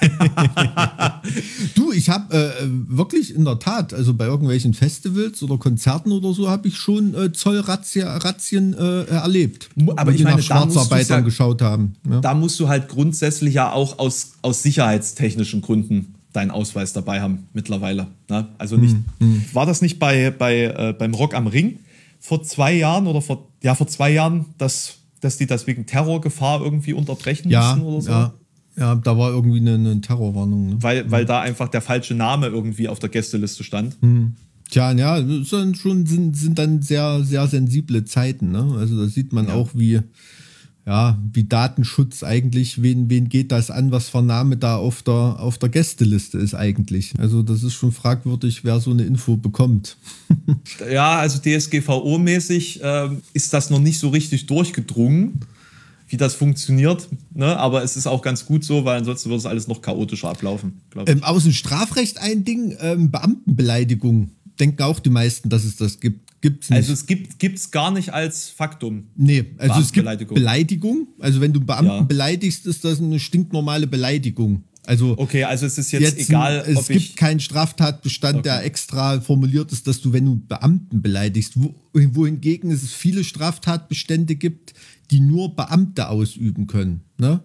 [1.74, 2.50] Du, ich habe äh,
[2.88, 7.14] wirklich in der Tat, also bei irgendwelchen Festivals oder Konzerten oder so, habe ich schon
[7.14, 9.70] äh, Zollrazzien äh, erlebt.
[9.78, 11.94] aber Wenn ich die meine, nach Schwarzarbeitern ja- geschaut haben.
[12.08, 12.20] Ja.
[12.20, 17.46] Da musst du halt grundsätzlich ja auch aus, aus sicherheitstechnischen Gründen deinen Ausweis dabei haben
[17.54, 18.08] mittlerweile.
[18.28, 18.48] Ne?
[18.58, 21.78] Also nicht, Hm, war das nicht bei, bei, äh, beim Rock am Ring
[22.20, 24.94] vor zwei Jahren oder vor, ja, vor zwei Jahren, dass,
[25.24, 28.10] dass die das wegen Terrorgefahr irgendwie unterbrechen Ja, mussten oder so?
[28.10, 28.34] ja,
[28.76, 30.68] ja, da war irgendwie eine, eine Terrorwarnung.
[30.68, 30.76] Ne?
[30.80, 33.96] Weil, weil da einfach der falsche Name irgendwie auf der Gästeliste stand.
[34.70, 38.50] Tja, ja, dann schon sind, sind dann sehr, sehr sensible Zeiten.
[38.50, 38.74] Ne?
[38.78, 40.00] Also da sieht man auch, wie,
[40.86, 45.12] ja, wie Datenschutz eigentlich, wen, wen geht das an, was für Name da auf der,
[45.12, 47.14] auf der Gästeliste ist eigentlich.
[47.18, 49.96] Also das ist schon fragwürdig, wer so eine Info bekommt.
[50.90, 55.40] Ja, also DSGVO-mäßig äh, ist das noch nicht so richtig durchgedrungen,
[56.08, 57.08] wie das funktioniert.
[57.32, 57.56] Ne?
[57.56, 60.80] Aber es ist auch ganz gut so, weil ansonsten würde es alles noch chaotischer ablaufen.
[61.06, 64.30] Ähm, aus dem Strafrecht ein Ding, ähm, Beamtenbeleidigung.
[64.58, 66.33] Denken auch die meisten, dass es das gibt.
[66.44, 66.76] Gibt's nicht.
[66.76, 69.04] Also es gibt es gar nicht als Faktum.
[69.16, 70.04] nee, also es gibt.
[70.34, 71.06] Beleidigung.
[71.18, 72.02] Also wenn du einen Beamten Ja.
[72.02, 74.64] beleidigst, ist das eine stinknormale Beleidigung.
[74.84, 79.22] Also Okay, also es ist jetzt, jetzt egal, es ob gibt keinen Straftatbestand, der extra
[79.22, 84.74] formuliert ist, dass du, wenn du Beamten beleidigst, wo, wohingegen es viele Straftatbestände gibt,
[85.10, 87.00] die nur Beamte ausüben können.
[87.16, 87.40] Ne?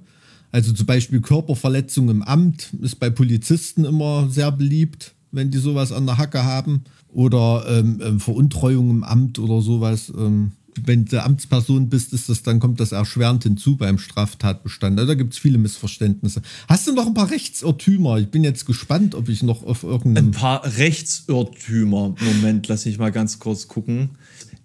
[0.52, 5.94] Also zum Beispiel Körperverletzung im Amt ist bei Polizisten immer sehr beliebt, wenn die sowas
[5.94, 6.84] an der Hacke haben.
[7.12, 10.12] Oder ähm, ähm, Veruntreuung im Amt oder sowas.
[10.16, 10.52] Ähm,
[10.86, 14.98] wenn du Amtsperson bist, ist das, dann kommt das erschwerend hinzu beim Straftatbestand.
[15.00, 16.42] Also da gibt es viele Missverständnisse.
[16.70, 18.20] Hast du noch ein paar Rechtsirrtümer?
[18.20, 20.32] Ich bin jetzt gespannt, ob ich noch auf Ein irgendeinem.
[20.32, 22.16] paar Rechtsirrtümer.
[22.22, 24.10] Moment, lass mich mal ganz kurz gucken.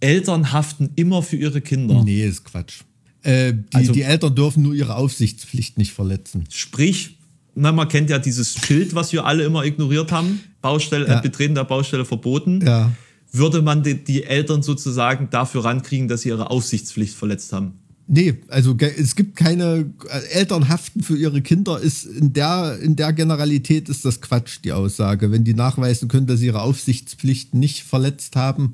[0.01, 2.03] Eltern haften immer für ihre Kinder.
[2.05, 2.83] Nee, ist Quatsch.
[3.23, 6.45] Äh, die, Also- die Eltern dürfen nur ihre Aufsichtspflicht nicht verletzen.
[6.51, 7.14] Sprich,
[7.55, 10.41] na, man kennt ja dieses Schild, was wir alle immer ignoriert haben.
[10.61, 11.19] Baustelle, Ja.
[11.19, 12.65] äh, Betreten der Baustelle verboten.
[12.65, 12.91] Ja.
[13.33, 17.75] Würde man die, die Eltern sozusagen dafür rankriegen, dass sie ihre Aufsichtspflicht verletzt haben?
[18.07, 22.97] Nee, also es gibt keine äh, Eltern haften für ihre Kinder ist in der in
[22.97, 27.55] der Generalität ist das Quatsch die Aussage, wenn die nachweisen können, dass sie ihre Aufsichtspflicht
[27.55, 28.73] nicht verletzt haben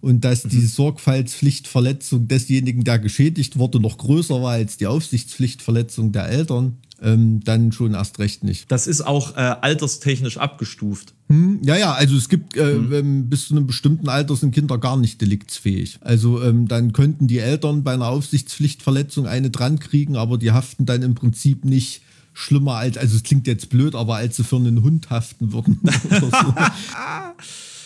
[0.00, 6.28] und dass die Sorgfaltspflichtverletzung desjenigen, der geschädigt wurde, noch größer war als die Aufsichtspflichtverletzung der
[6.28, 8.70] Eltern, ähm, dann schon erst recht nicht.
[8.70, 11.14] Das ist auch äh, alterstechnisch abgestuft.
[11.62, 14.98] Ja, ja, also es gibt äh, ähm, bis zu einem bestimmten Alter sind Kinder gar
[14.98, 15.98] nicht deliktsfähig.
[16.02, 20.84] Also ähm, dann könnten die Eltern bei einer Aufsichtspflichtverletzung eine dran kriegen, aber die haften
[20.84, 22.02] dann im Prinzip nicht
[22.34, 25.80] schlimmer als, also es klingt jetzt blöd, aber als sie für einen Hund haften würden.
[26.10, 26.54] oder so.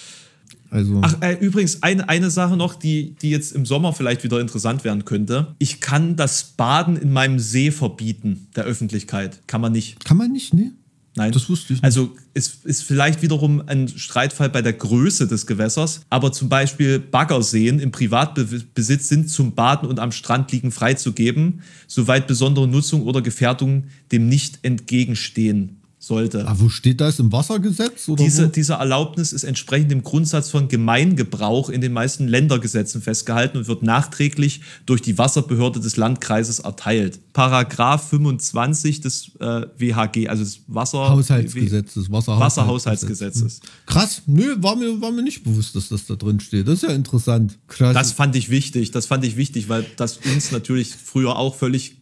[0.71, 4.41] Also Ach, äh, übrigens, eine, eine Sache noch, die, die jetzt im Sommer vielleicht wieder
[4.41, 5.55] interessant werden könnte.
[5.59, 9.41] Ich kann das Baden in meinem See verbieten, der Öffentlichkeit.
[9.47, 10.05] Kann man nicht.
[10.05, 10.73] kann man nicht, ne?
[11.17, 11.33] Nein.
[11.33, 11.85] Das wusste ich nicht.
[11.85, 16.99] Also es ist vielleicht wiederum ein Streitfall bei der Größe des Gewässers, aber zum Beispiel
[16.99, 23.23] Baggerseen im Privatbesitz sind zum Baden und am Strand liegen freizugeben, soweit besondere Nutzung oder
[23.23, 26.47] Gefährdung dem nicht entgegenstehen sollte.
[26.47, 27.19] Ah, wo steht das?
[27.19, 28.09] Im Wassergesetz?
[28.09, 28.49] Oder Diese, wo?
[28.51, 33.83] diese Erlaubnis ist entsprechend dem Grundsatz von Gemeingebrauch in den meisten Ländergesetzen festgehalten und wird
[33.83, 37.19] nachträglich durch die Wasserbehörde des Landkreises erteilt.
[37.33, 42.41] Paragraph 25 des äh, WHG, also des Wasser Haushaltsgesetzes, Wasserhaushaltsgesetzes.
[42.41, 43.61] Wasserhaushaltsgesetzes.
[43.87, 46.69] Krass, nö, war mir, war mir nicht bewusst, dass das da drin steht.
[46.69, 47.59] Das ist ja interessant.
[47.69, 47.95] Krass.
[47.95, 51.97] Das fand ich wichtig, das fand ich wichtig, weil das uns natürlich früher auch völlig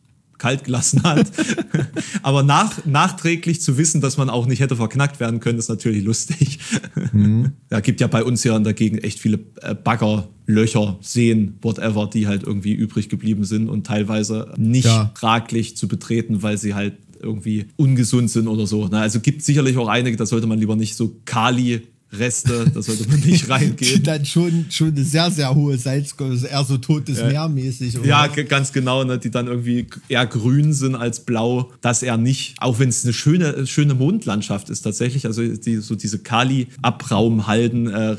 [0.44, 1.30] kalt gelassen hat.
[2.22, 6.04] Aber nach, nachträglich zu wissen, dass man auch nicht hätte verknackt werden können, ist natürlich
[6.04, 6.58] lustig.
[7.70, 11.54] Da gibt ja bei uns ja in der Gegend echt viele äh, Bagger, Löcher, Seen,
[11.62, 15.10] whatever, die halt irgendwie übrig geblieben sind und teilweise nicht Ja.
[15.14, 18.84] traglich zu betreten, weil sie halt irgendwie ungesund sind oder so.
[18.84, 21.82] Also gibt sicherlich auch einige, da sollte man lieber nicht so Kali
[22.12, 24.02] Reste, da sollte man nicht reingehen.
[24.02, 27.98] dann schon, schon eine sehr, sehr hohe Salzquote, eher so totes Meer mäßig.
[27.98, 28.06] oder?
[28.08, 32.54] Ja, ganz genau, ne, die dann irgendwie eher grün sind als blau, das eher nicht.
[32.60, 38.16] Auch wenn es eine schöne, schöne Mondlandschaft ist tatsächlich, also die, so diese Kali-Abraumhalden, äh,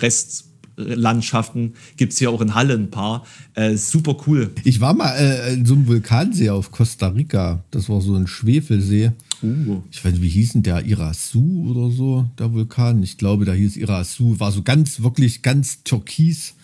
[0.78, 3.26] Restlandschaften gibt es ja auch in Halle ein paar.
[3.54, 4.52] Äh, super cool.
[4.64, 7.64] Ich war mal äh, in so einem Vulkansee auf Costa Rica.
[7.72, 9.12] Das war so ein Schwefelsee.
[9.46, 9.82] Uh.
[9.92, 10.86] Ich weiß nicht, wie hieß denn der?
[10.86, 13.04] Irasu oder so, der Vulkan?
[13.04, 14.40] Ich glaube, der hieß Irasu.
[14.40, 16.56] War so ganz, wirklich ganz türkis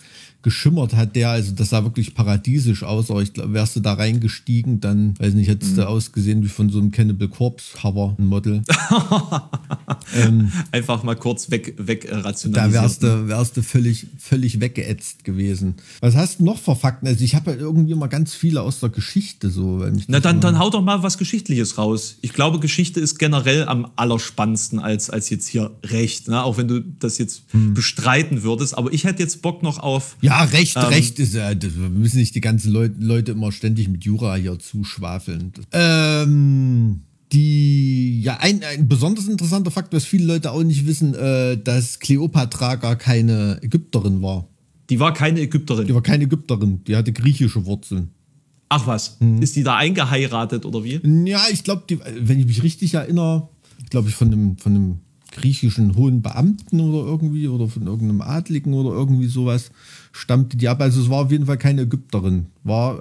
[0.42, 1.30] geschimmert hat der.
[1.30, 3.10] Also das sah wirklich paradiesisch aus.
[3.10, 5.76] Aber ich glaube, wärst du da reingestiegen, dann, weiß nicht, hättest Mhm.
[5.76, 8.62] du ausgesehen wie von so einem Cannibal Corpse Cover, ein Model.
[10.72, 12.82] Einfach mal kurz weg, weg äh, Da rationalisiert.
[12.82, 15.74] wärst du, wärst du völlig, völlig weggeätzt gewesen.
[16.00, 17.06] Was hast du noch für Fakten?
[17.06, 19.84] Also ich habe halt irgendwie mal ganz viele aus der Geschichte so.
[20.08, 22.16] Na, dann, dann hau doch mal was Geschichtliches raus.
[22.20, 26.42] Ich glaube, Geschichte ist generell am allerspannendsten als, als jetzt hier Recht, ne?
[26.42, 28.76] auch wenn du das jetzt bestreiten würdest.
[28.76, 30.16] Aber ich hätte jetzt Bock noch auf.
[30.20, 30.28] Hm.
[30.32, 33.52] Ja, Recht, Ähm, Recht ist ja, das, wir müssen nicht die ganzen Leute, Leute immer
[33.52, 35.52] ständig mit Jura hier zuschwafeln.
[35.72, 37.00] Ähm,
[37.32, 41.98] die, ja, ein, ein besonders interessanter Fakt, was viele Leute auch nicht wissen, äh, dass
[41.98, 44.48] Kleopatra gar keine Ägypterin war.
[44.90, 45.86] Die war keine Ägypterin.
[45.86, 48.10] Die war keine Ägypterin, die hatte griechische Wurzeln.
[48.68, 49.40] Ach was, Hm.
[49.42, 51.00] ist die da eingeheiratet oder wie?
[51.28, 51.82] Ja, ich glaube,
[52.20, 53.48] wenn ich mich richtig erinnere,
[53.90, 54.94] glaube ich, von einem, von einem
[55.30, 59.70] griechischen hohen Beamten oder irgendwie oder von irgendeinem Adligen oder irgendwie sowas
[60.12, 60.80] stammte die ab.
[60.80, 63.00] Also es war auf jeden Fall keine Ägypterin, war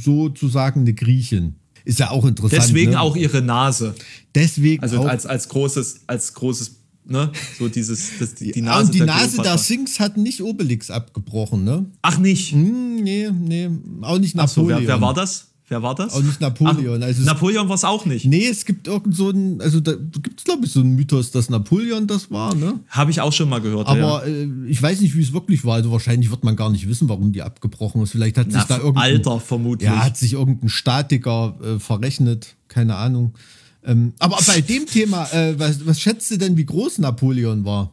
[0.00, 1.54] sozusagen eine Griechin.
[1.84, 2.62] Ist ja auch interessant.
[2.62, 3.00] Deswegen ne?
[3.00, 3.94] auch ihre Nase.
[4.34, 5.06] Deswegen Also auch.
[5.06, 8.86] als, als großes, als großes, ne, so dieses, das, die, die Ja, Nase.
[8.86, 9.58] und die der Nase der.
[9.58, 11.84] Sphinx hat nicht Obelix abgebrochen, ne?
[12.00, 12.52] Ach nicht.
[12.52, 13.68] Hm, nee, nee,
[14.00, 14.80] auch nicht Ach so, Napoleon.
[14.82, 15.48] wer, wer war das?
[15.68, 16.12] Wer war das?
[16.12, 17.02] Auch nicht Napoleon.
[17.02, 18.26] Ach, Also Napoleon war es auch nicht.
[18.26, 21.30] Nee, es gibt irgend so ein, also da gibt es glaube ich so einen Mythos,
[21.30, 22.80] dass Napoleon das war, ne?
[22.88, 23.88] Habe ich auch schon mal gehört.
[23.88, 24.34] Aber ja.
[24.34, 25.76] äh, ich weiß nicht, wie es wirklich war.
[25.76, 28.10] Also wahrscheinlich wird man gar nicht wissen, warum die abgebrochen ist.
[28.10, 29.88] Vielleicht hat sich Na, da irgendein, Alter vermutlich.
[29.88, 33.32] ja, hat sich irgendein Statiker äh, verrechnet, keine Ahnung.
[33.84, 37.90] Ähm, aber bei dem Thema, äh, was, was schätzt du denn, wie groß Napoleon war?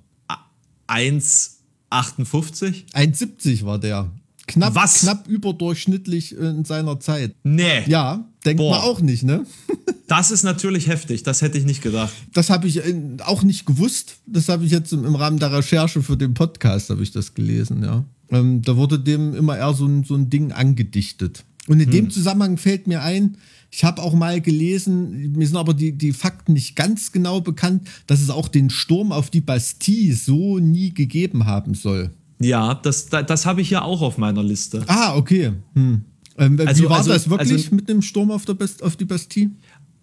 [0.88, 2.92] 1,58?
[2.94, 4.12] 1,70 war der.
[4.48, 5.02] Knapp, Was?
[5.02, 7.36] knapp überdurchschnittlich in seiner Zeit.
[7.44, 7.84] Nee.
[7.88, 8.72] Ja, denkt Boah.
[8.72, 9.46] man auch nicht, ne?
[10.08, 11.24] Das ist natürlich heftig.
[11.24, 12.12] Das hätte ich nicht gedacht.
[12.34, 14.18] Das habe ich äh, auch nicht gewusst.
[14.28, 17.82] Das habe ich jetzt im, Rahmen der Recherche für den Podcast habe ich das gelesen,
[17.82, 18.04] ja.
[18.30, 21.46] Ähm, da wurde dem immer eher so ein, so ein Ding angedichtet.
[21.68, 23.38] Und in dem Zusammenhang fällt mir ein,
[23.70, 27.88] ich habe auch mal gelesen, mir sind aber die, die Fakten nicht ganz genau bekannt,
[28.06, 32.12] dass es auch den Sturm auf die Bastille so nie gegeben haben soll.
[32.42, 34.84] Ja, das, das, habe ich ja auch auf meiner Liste.
[34.88, 35.54] Ah, okay.
[35.74, 36.02] Hm.
[36.38, 38.96] Ähm, Also- wie war also- das wirklich also- mit dem Sturm auf, der Bast auf
[38.96, 39.52] die Bastille?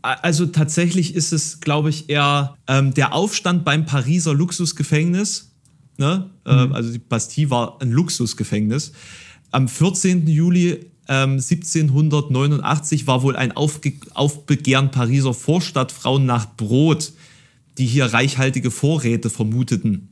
[0.01, 5.51] Also tatsächlich ist es, glaube ich, eher ähm, der Aufstand beim Pariser Luxusgefängnis.
[5.99, 6.31] Ne?
[6.47, 8.93] Ähm, also die Bastille war ein Luxusgefängnis.
[9.51, 10.29] Am 14.
[10.29, 17.13] Juli ähm, 1789 war wohl ein Aufge Aufbegehren Pariser Vorstadtfrauen nach Brot,
[17.79, 20.09] die hier reichhaltige Vorräte vermuteten.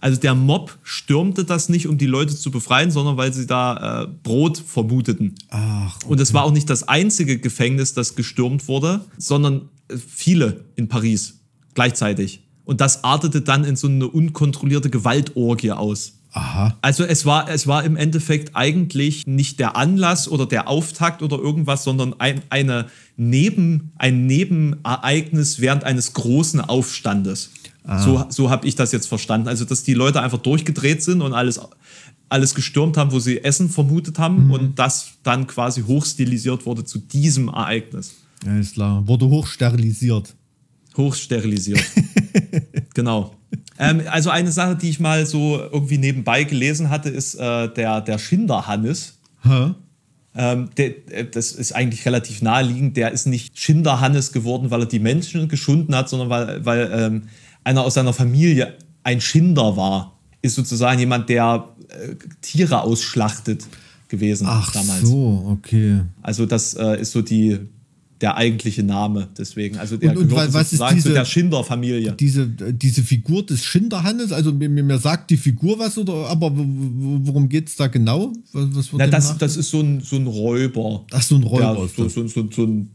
[0.00, 4.02] Also der Mob stürmte das nicht, um die Leute zu befreien, sondern weil sie da
[4.02, 5.34] äh, Brot vermuteten.
[5.50, 10.64] Ach, Und es war auch nicht das einzige Gefängnis, das gestürmt wurde, sondern äh, viele
[10.76, 11.40] in Paris
[11.74, 12.42] gleichzeitig.
[12.64, 16.14] Und das artete dann in so eine unkontrollierte Gewaltorgie aus.
[16.32, 16.76] aha.
[16.82, 21.38] Also es war, es war im Endeffekt eigentlich nicht der Anlass oder der Auftakt oder
[21.38, 22.86] irgendwas, sondern ein, eine
[23.16, 27.50] Neben, ein Nebenereignis während eines großen Aufstandes.
[27.86, 29.48] So, so habe ich das jetzt verstanden.
[29.48, 31.60] Also dass die Leute einfach durchgedreht sind und alles,
[32.28, 36.98] alles gestürmt haben, wo sie Essen vermutet haben und das dann quasi hochstilisiert wurde zu
[36.98, 38.14] diesem Ereignis.
[38.44, 39.06] Alles klar.
[39.06, 40.34] Wurde hochsterilisiert.
[40.96, 41.84] Hochsterilisiert.
[42.94, 43.34] genau.
[43.78, 48.00] Ähm, also eine Sache, die ich mal so irgendwie nebenbei gelesen hatte, ist äh, der,
[48.00, 49.18] der Schinderhannes.
[49.42, 49.74] Hä?
[50.34, 52.96] Ähm, der, äh, das ist eigentlich relativ naheliegend.
[52.96, 57.22] Der ist nicht Schinderhannes geworden, weil er die Menschen geschunden hat, sondern weil, weil ähm,
[57.66, 60.12] einer aus seiner Familie ein Schinder war.
[60.42, 63.66] Ist sozusagen jemand, der äh, Tiere ausschlachtet
[64.08, 65.00] gewesen Ach damals.
[65.08, 66.00] so, okay.
[66.22, 67.58] Also das äh, ist so die,
[68.20, 69.78] der eigentliche Name deswegen.
[69.78, 72.12] Also der Und- und gehört wa- was ist sozusagen zu diese- der Schinder-Familie.
[72.12, 77.48] Diese, diese Figur des Schinderhannes, also mir, mir sagt die Figur was, oder aber worum
[77.48, 78.32] geht es da genau?
[78.52, 81.04] Was, was Na, das, das ist so ein, so ein Räuber.
[81.10, 82.90] Ach, so ein Räuber Der, so, so, so, so ein,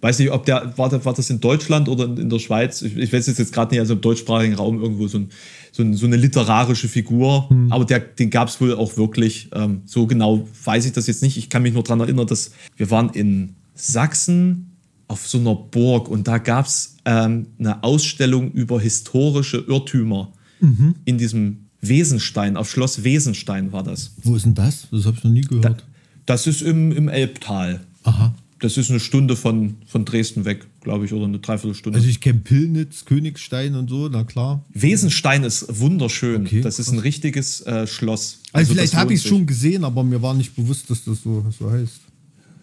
[0.00, 2.82] weiß nicht, ob der, war, das- war das in Deutschland oder in, in der Schweiz?
[2.82, 5.30] Ich, ich weiß es jetzt gerade nicht, also im deutschsprachigen Raum irgendwo so, ein,
[5.72, 7.48] so, ein, so eine literarische Figur.
[7.48, 7.72] Hm.
[7.72, 9.48] Aber der, den gab es wohl auch wirklich.
[9.54, 11.36] Ähm, so genau weiß ich das jetzt nicht.
[11.36, 14.72] Ich kann mich nur daran erinnern, dass wir waren in Sachsen
[15.08, 20.94] auf so einer Burg und da gab es ähm, eine Ausstellung über historische Irrtümer Mhm.
[21.04, 24.12] in diesem Wesenstein, auf Schloss Wesenstein war das.
[24.22, 24.88] Wo ist denn das?
[24.90, 25.84] Das habe ich noch nie gehört.
[26.24, 27.80] Das ist im, im Elbtal.
[28.04, 28.34] Aha.
[28.58, 31.98] Das ist eine Stunde von, von Dresden weg, glaube ich, oder eine Dreiviertelstunde.
[31.98, 34.64] Also ich kenne Pillnitz, Königstein und so, na klar.
[34.72, 36.46] Wesenstein ist wunderschön.
[36.46, 38.40] Okay, das ist ein richtiges äh, Schloss.
[38.52, 41.22] Also, vielleicht das habe ich es schon gesehen, aber mir war nicht bewusst, dass das
[41.22, 42.00] so, so heißt.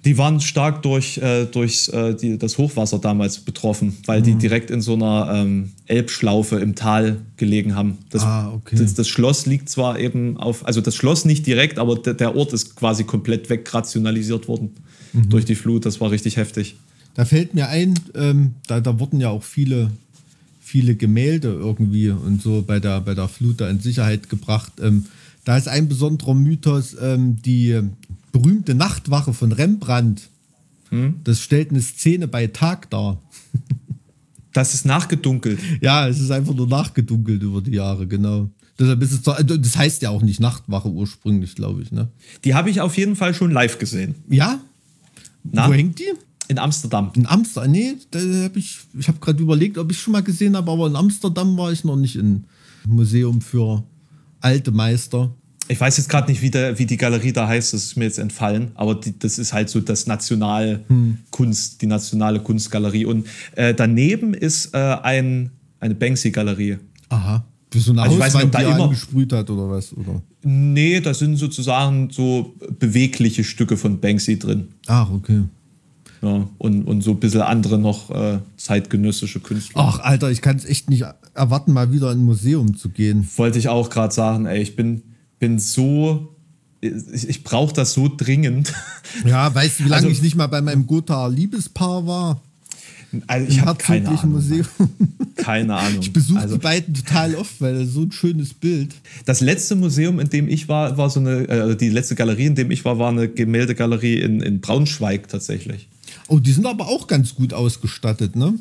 [0.06, 4.70] Die waren stark durch, äh, durch äh, die, das Hochwasser damals betroffen, weil die direkt
[4.70, 8.00] in so einer ähm, Elbschlaufe im Tal gelegen haben.
[8.10, 8.76] Das, Ah, okay.
[8.78, 12.36] das, das Schloss liegt zwar eben auf, also das Schloss nicht direkt, aber der, der
[12.36, 14.72] Ort ist quasi komplett wegrationalisiert worden
[15.14, 15.30] Mhm.
[15.30, 15.86] durch die Flut.
[15.86, 16.76] Das war richtig heftig.
[17.16, 19.91] Da fällt mir ein, ähm, da, da wurden ja auch viele,
[20.59, 24.74] viele Gemälde irgendwie und so bei der, bei der Flut da in Sicherheit gebracht.
[24.82, 25.05] Ähm,
[25.45, 27.80] da ist ein besonderer Mythos, ähm, die
[28.32, 30.30] berühmte Nachtwache von Rembrandt.
[31.24, 33.20] Das stellt eine Szene bei Tag dar.
[34.53, 35.59] Das ist nachgedunkelt.
[35.82, 38.51] Ja, es ist einfach nur nachgedunkelt über die Jahre, genau.
[38.78, 42.09] Deshalb ist es zwar- also das heißt ja auch nicht Nachtwache ursprünglich, glaube ich, ne?
[42.43, 44.14] Die habe ich auf jeden Fall schon live gesehen.
[44.30, 44.61] Ja?
[45.44, 45.68] Na?
[45.68, 46.12] Wo hängt die?
[46.48, 47.12] In Amsterdam.
[47.16, 47.72] In Amsterdam?
[47.72, 50.88] Nee, da hab ich, ich habe gerade überlegt, ob ich schon mal gesehen habe, aber
[50.88, 52.44] in Amsterdam war ich noch nicht im
[52.86, 53.84] Museum für
[54.41, 55.34] alte Meister.
[55.70, 58.04] Ich weiß jetzt gerade nicht, wie, der, wie die Galerie da heißt, das ist mir
[58.04, 63.06] jetzt entfallen, aber die, das ist halt so das Nationalkunst, die nationale Kunstgalerie.
[63.06, 63.26] Und
[63.56, 66.80] äh, daneben ist äh, ein, eine Banksy-Galerie.
[67.08, 67.46] Aha.
[67.80, 69.93] So eine Also ich weiß nicht, ob Hauswand, da er immer- angesprüht hat oder was?
[69.95, 70.21] Oder?
[70.43, 74.67] Nee, da sind sozusagen so bewegliche Stücke von Banksy drin.
[74.88, 75.43] Ach, okay.
[76.21, 79.82] Ja, und, und so ein bisschen andere noch äh, zeitgenössische Künstler.
[79.82, 81.03] Ach, Alter, ich kann es echt nicht
[81.34, 83.28] erwarten, mal wieder in ein Museum zu gehen.
[83.36, 85.01] Wollte ich auch gerade sagen, ey, ich bin,
[85.39, 86.30] bin so.
[86.80, 88.74] Ich, ich brauche das so dringend.
[89.26, 92.41] Ja, weißt du, wie lange Also- ich nicht mal bei meinem Gothaer Liebespaar war?
[93.28, 94.32] Also ich habe keine Ahnung.
[94.32, 94.66] Museum.
[95.36, 95.99] Keine Ahnung.
[96.01, 98.95] Ich besuche also, die beiden total oft, weil das ist so ein schönes Bild.
[99.26, 102.55] Das letzte Museum, in dem ich war, war so eine, äh, die letzte Galerie, in
[102.55, 105.88] dem ich war, war eine Gemäldegalerie in, in Braunschweig tatsächlich.
[106.28, 108.53] Oh, die sind aber auch ganz gut ausgestattet, ne?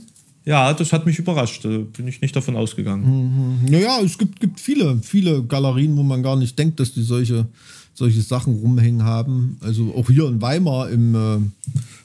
[0.44, 1.64] Ja, das hat mich überrascht.
[1.64, 3.60] Da bin ich nicht davon ausgegangen.
[3.70, 7.46] Naja, es gibt, gibt viele, viele Galerien, wo man gar nicht denkt, dass die solche,
[7.94, 9.56] solche Sachen rumhängen haben.
[9.60, 11.38] Also auch hier in Weimar im, äh,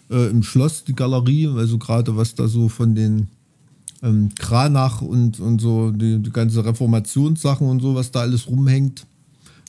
[0.09, 3.27] äh, im Schloss die Galerie, also gerade was da so von den
[4.03, 9.05] ähm, Kranach und, und so die, die ganze Reformationssachen und so, was da alles rumhängt.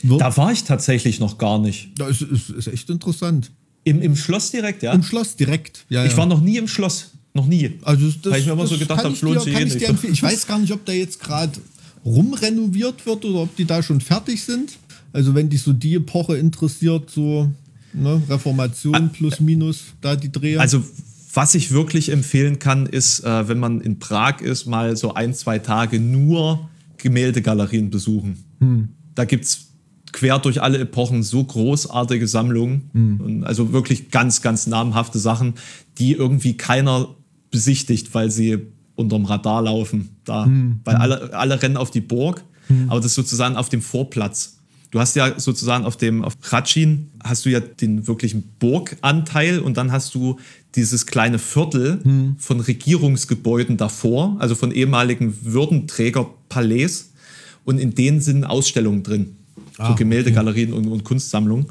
[0.02, 1.90] Wird, Da war ich tatsächlich noch gar nicht.
[1.96, 3.50] das ist, ist echt interessant.
[3.84, 4.92] Im, im Schloss direkt, ja?
[4.92, 5.86] Im Schloss direkt.
[5.88, 6.18] Ja, Ich ja.
[6.18, 7.12] war noch nie im Schloss.
[7.34, 7.78] Noch nie.
[7.82, 10.04] Also das, Weil ich mir immer so gedacht habe, es lohnt sich eh nicht.
[10.04, 11.52] ich weiß gar nicht, ob da jetzt gerade
[12.04, 14.78] rumrenoviert wird oder ob die da schon fertig sind.
[15.12, 17.50] Also wenn dich so die Epoche interessiert, so
[17.92, 20.60] ne, Reformation plus minus, da die Dreher.
[20.60, 20.82] Also,
[21.34, 25.34] was ich wirklich empfehlen kann, ist, äh, wenn man in Prag ist, mal so ein,
[25.34, 28.44] zwei Tage nur Gemäldegalerien besuchen.
[29.14, 29.68] Da gibt es
[30.12, 32.90] quer durch alle Epochen so großartige Sammlungen.
[33.20, 35.54] Und also wirklich ganz, ganz namhafte Sachen,
[35.98, 37.14] die irgendwie keiner
[37.50, 38.58] besichtigt, weil sie
[38.96, 40.16] unterm Radar laufen.
[40.24, 40.50] Da.
[40.84, 42.42] Weil alle, alle rennen auf die Burg,
[42.88, 44.57] aber das ist sozusagen auf dem Vorplatz.
[44.90, 49.76] Du hast ja sozusagen auf dem auf Ratschin hast du ja den wirklichen Burganteil und
[49.76, 50.38] dann hast du
[50.74, 52.00] dieses kleine Viertel
[52.38, 57.10] von Regierungsgebäuden davor, also von ehemaligen Würdenträgerpalais
[57.64, 59.36] und in denen sind Ausstellungen drin.
[59.76, 61.66] so Gemäldegalerien und, und Kunstsammlungen.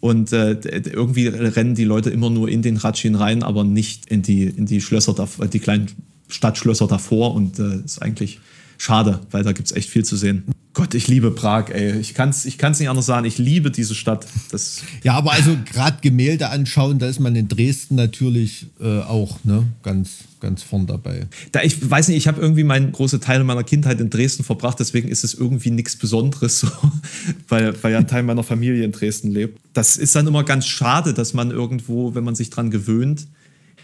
[0.00, 4.22] Und äh, irgendwie rennen die Leute immer nur in den Ratschin rein, aber nicht in
[4.22, 5.14] die, in die Schlösser,
[5.52, 5.88] die kleinen
[6.28, 7.34] Stadtschlösser davor.
[7.34, 8.40] Und äh, ist eigentlich
[8.80, 10.44] schade, weil da gibt es echt viel zu sehen.
[10.72, 11.98] Gott, ich liebe Prag, ey.
[11.98, 13.26] Ich kann es ich kann's nicht anders sagen.
[13.26, 14.26] Ich liebe diese Stadt.
[14.50, 19.44] Das, ja, aber also gerade Gemälde anschauen, da ist man in Dresden natürlich äh, auch
[19.44, 21.26] ne, ganz, ganz vorn dabei.
[21.52, 24.78] da, ich weiß nicht, ich habe irgendwie meinen große Teile meiner Kindheit in Dresden verbracht,
[24.80, 26.68] deswegen ist es irgendwie nichts Besonderes, so,
[27.48, 29.58] weil, weil ja ein Teil meiner Familie in Dresden lebt.
[29.74, 33.26] Das ist dann immer ganz schade, dass man irgendwo, wenn man sich dran gewöhnt,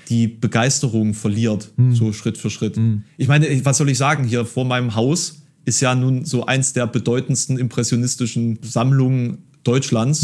[0.09, 2.79] die Begeisterung verliert, so Schritt für Schritt.
[3.17, 6.73] Ich meine, was soll ich sagen, hier vor meinem Haus ist ja nun so eins
[6.73, 10.23] der bedeutendsten impressionistischen Sammlungen Deutschlands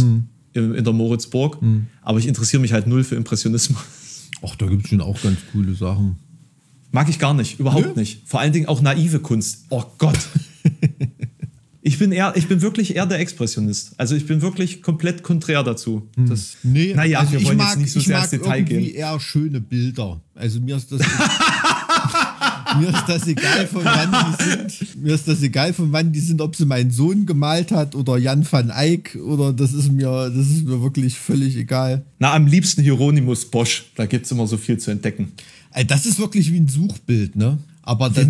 [0.53, 1.59] in, in der Moritzburg,
[2.03, 3.83] aber ich interessiere mich halt null für Impressionismus.
[4.43, 6.17] Ach, da gibt es schon auch ganz coole Sachen.
[6.91, 8.01] Mag ich gar nicht, überhaupt Nö?
[8.01, 8.29] nicht.
[8.29, 9.65] Vor allen Dingen auch naive Kunst.
[9.71, 10.19] Oh Gott.
[11.85, 13.93] ich, bin eher, ich bin wirklich eher der Expressionist.
[13.99, 16.09] Also ich bin wirklich komplett konträr dazu.
[16.17, 18.43] Das, Nee, naja, also wir ich wollen mag, jetzt nicht so ich sehr mag ins
[18.43, 18.95] Detail gehen.
[18.95, 20.21] eher schöne Bilder.
[20.35, 21.01] Also mir ist das
[22.79, 25.03] mir ist das egal von wann die sind.
[25.03, 28.17] Mir ist das egal von wann die sind, ob sie mein Sohn gemalt hat oder
[28.17, 32.05] Jan van Eyck oder das ist mir das ist mir wirklich völlig egal.
[32.19, 33.87] Na, am liebsten Hieronymus Bosch.
[33.97, 35.33] Da gibt es immer so viel zu entdecken.
[35.89, 37.59] Das ist wirklich wie ein Suchbild, ne?
[37.85, 38.27] Aber das.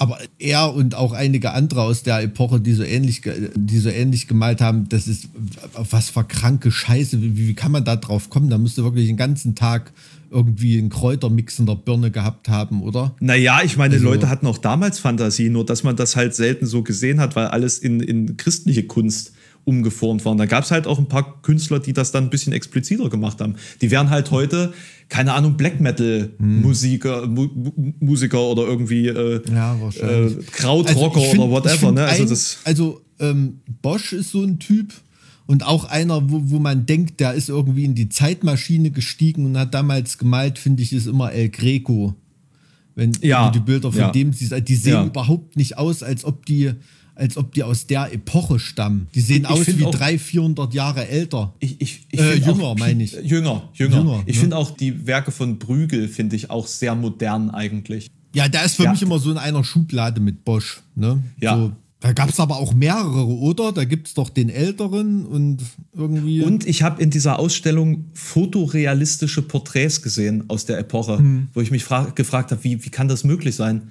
[0.00, 3.20] Aber er und auch einige andere aus der Epoche, die so ähnlich,
[3.54, 5.28] die so ähnlich gemalt haben, das ist
[5.74, 7.20] was für kranke Scheiße.
[7.20, 8.48] Wie, wie kann man da drauf kommen?
[8.48, 9.92] Da müsste wirklich den ganzen Tag
[10.30, 13.14] irgendwie einen Kräutermix in der Birne gehabt haben, oder?
[13.20, 16.64] Naja, ich meine, Also- Leute hatten auch damals Fantasie, nur dass man das halt selten
[16.66, 19.33] so gesehen hat, weil alles in, in christliche Kunst
[19.64, 20.32] umgeformt war.
[20.32, 23.08] Und da gab es halt auch ein paar Künstler, die das dann ein bisschen expliziter
[23.08, 23.54] gemacht haben.
[23.80, 24.72] Die wären halt heute,
[25.08, 31.28] keine Ahnung, Black Metal Musiker, Mu Mu- Musiker oder irgendwie äh, Ja, äh, Krautrocker ich
[31.28, 31.92] find- oder whatever.
[31.92, 32.04] Ne?
[32.04, 34.92] Also ein- das, also ähm, Bosch ist so ein Typ
[35.46, 39.56] und auch einer, wo, wo man denkt, der ist irgendwie in die Zeitmaschine gestiegen und
[39.58, 42.14] hat damals gemalt, finde ich, ist immer El Greco.
[42.96, 44.10] Wenn Ja, du die Bilder von ja.
[44.10, 45.04] dem siehst, die sehen Ja.
[45.04, 46.72] überhaupt nicht aus, als ob die
[47.16, 49.06] als ob die aus der Epoche stammen.
[49.14, 51.54] Die sehen Ich aus wie auch- 300, 400 Jahre älter.
[51.60, 53.12] Ich, ich, ich Äh, jünger, auch- meine ich.
[53.12, 53.96] Jünger, jünger.
[53.98, 54.40] Jünger, ich ne?
[54.40, 58.10] finde auch die Werke von Brügel, finde ich auch sehr modern eigentlich.
[58.34, 58.90] Ja, der ist für Ja.
[58.92, 60.82] mich immer so in einer Schublade mit Bosch.
[60.96, 61.22] Ne?
[61.40, 61.56] Ja.
[61.56, 63.70] So, da gab es aber auch mehrere, oder?
[63.72, 65.62] Da gibt es doch den Älteren und
[65.96, 66.42] irgendwie.
[66.42, 71.48] Und ich habe in dieser Ausstellung fotorealistische Porträts gesehen aus der Epoche, Hm.
[71.54, 73.82] wo ich mich fra- gefragt habe, wie, wie kann das möglich sein,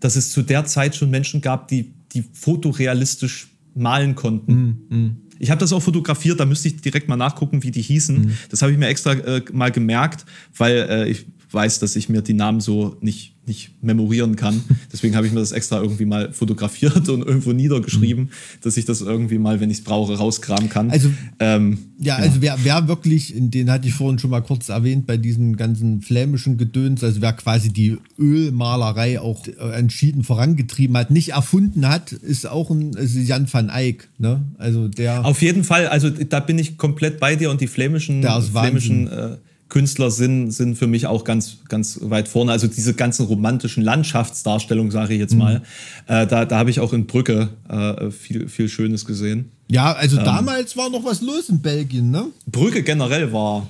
[0.00, 4.86] dass es zu der Zeit schon Menschen gab, die, die fotorealistisch malen konnten.
[4.90, 8.24] Hm, Ich habe das auch fotografiert, da müsste ich direkt mal nachgucken, wie die hießen.
[8.24, 8.32] Hm.
[8.50, 10.24] Das habe ich mir extra äh, mal gemerkt,
[10.56, 14.62] weil äh, ich weiß, dass ich mir die Namen so nicht, nicht memorieren kann.
[14.92, 18.30] Deswegen habe ich mir das extra irgendwie mal fotografiert und irgendwo niedergeschrieben,
[18.62, 20.90] dass ich das irgendwie mal, wenn ich es brauche, rauskramen kann.
[20.90, 25.06] Also, ähm, Ja, also wer, wer wirklich, den hatte ich vorhin schon mal kurz erwähnt,
[25.06, 31.10] bei diesem ganzen flämischen Gedöns, also wer quasi die Ölmalerei auch äh, entschieden vorangetrieben hat,
[31.10, 34.08] nicht erfunden hat, ist auch ein ist Jan van Eyck.
[34.18, 34.42] Ne?
[34.58, 35.24] Also der.
[35.24, 39.36] Auf jeden Fall, also da bin ich komplett bei dir und die flämischen, flämischen äh,
[39.72, 42.52] Künstler sind, sind für mich auch ganz, ganz weit vorne.
[42.52, 45.62] Also diese ganzen romantischen Landschaftsdarstellungen, sage ich jetzt mal,
[46.08, 49.50] äh, da, da habe ich auch in Brücke äh, viel, viel Schönes gesehen.
[49.68, 50.24] ja, also Ähm.
[50.26, 52.26] damals war noch was los in Belgien, ne?
[52.46, 53.66] Brücke generell war,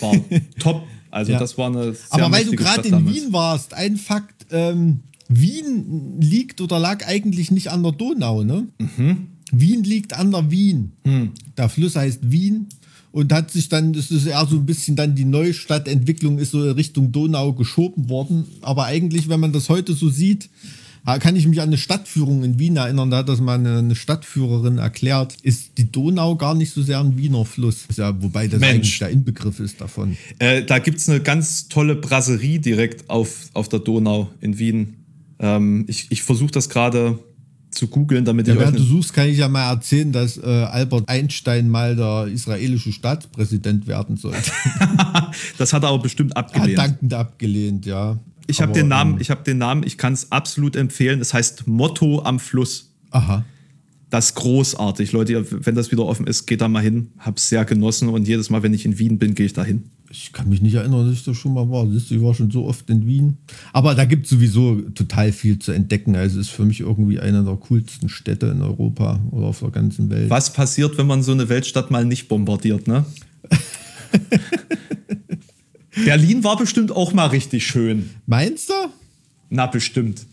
[0.00, 0.14] war
[0.58, 0.82] top.
[1.12, 1.38] Also Ja.
[1.38, 3.14] das war eine sehr Aber weil du gerade in damals.
[3.16, 8.66] Wien warst, ein Fakt, ähm, Wien liegt oder lag eigentlich nicht an der Donau, ne?
[8.78, 9.28] Mhm.
[9.52, 10.92] Wien liegt an der Wien.
[11.04, 11.30] Hm.
[11.56, 12.66] Der Fluss heißt Wien
[13.12, 16.70] und hat sich dann, das ist eher so ein bisschen dann die Neustadtentwicklung ist so
[16.70, 18.44] Richtung Donau geschoben worden.
[18.60, 20.50] Aber eigentlich, wenn man das heute so sieht,
[21.18, 23.94] kann ich mich an eine Stadtführung in Wien erinnern, da hat das mal eine, eine
[23.94, 27.86] Stadtführerin erklärt, ist die Donau gar nicht so sehr ein Wiener Fluss.
[27.96, 28.74] Ja, wobei das Mensch.
[28.74, 30.18] eigentlich der Inbegriff ist davon.
[30.38, 34.96] Äh, da gibt es eine ganz tolle Brasserie direkt auf, auf der Donau in Wien.
[35.38, 37.18] Ähm, ich ich versuche das gerade
[37.70, 40.42] zu googeln, damit Ja, euch während du suchst, kann ich ja mal erzählen, dass äh,
[40.46, 44.50] Albert Einstein mal der israelische Staatspräsident werden sollte.
[45.58, 46.78] Das hat er aber bestimmt abgelehnt.
[46.78, 48.18] dankend abgelehnt, ja.
[48.46, 51.20] ich habe den Namen, ähm, ich habe den Namen, ich kann es absolut empfehlen.
[51.20, 52.90] Es heißt Motto am Fluss.
[53.10, 53.44] aha.
[54.10, 55.12] Das ist großartig.
[55.12, 57.08] Leute, ihr- wenn das wieder offen ist, geht da mal hin.
[57.18, 59.90] Hab's sehr genossen und jedes Mal, wenn ich in Wien bin, gehe ich da hin.
[60.10, 61.86] Ich kann mich nicht erinnern, dass ich das schon mal war.
[61.86, 63.36] Siehst du, ich war schon so oft in Wien.
[63.74, 66.16] Aber da gibt es sowieso total viel zu entdecken.
[66.16, 69.70] Also es ist für mich irgendwie eine der coolsten Städte in Europa oder auf der
[69.70, 70.30] ganzen Welt.
[70.30, 73.04] Was passiert, wenn man so eine Weltstadt mal nicht bombardiert, ne?
[76.04, 78.08] Berlin war bestimmt auch mal richtig schön.
[78.26, 78.74] Meinst du?
[79.50, 80.24] Na, bestimmt.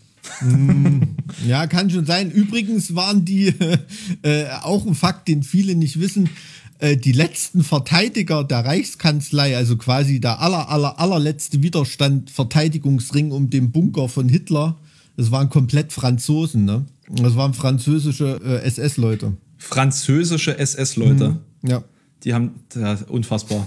[1.46, 2.30] Ja, kann schon sein.
[2.30, 3.52] Übrigens waren die
[4.22, 6.30] äh, auch ein Fakt, den viele nicht wissen.
[6.78, 13.48] Äh, die letzten Verteidiger der Reichskanzlei, also quasi der aller, aller, allerletzte Widerstand, Verteidigungsring um
[13.48, 14.76] den Bunker von Hitler,
[15.16, 16.84] das waren komplett Franzosen, ne?
[17.08, 19.36] Das waren französische äh, SS-Leute.
[19.58, 21.38] Französische SS-Leute.
[21.62, 21.82] Ja.
[22.24, 23.66] Die haben, ja, unfassbar.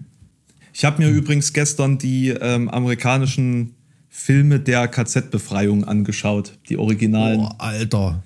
[0.72, 3.74] ich habe mir übrigens gestern die ähm, amerikanischen
[4.08, 7.40] Filme der KZ-Befreiung angeschaut, die originalen.
[7.40, 8.22] Boah, Alter.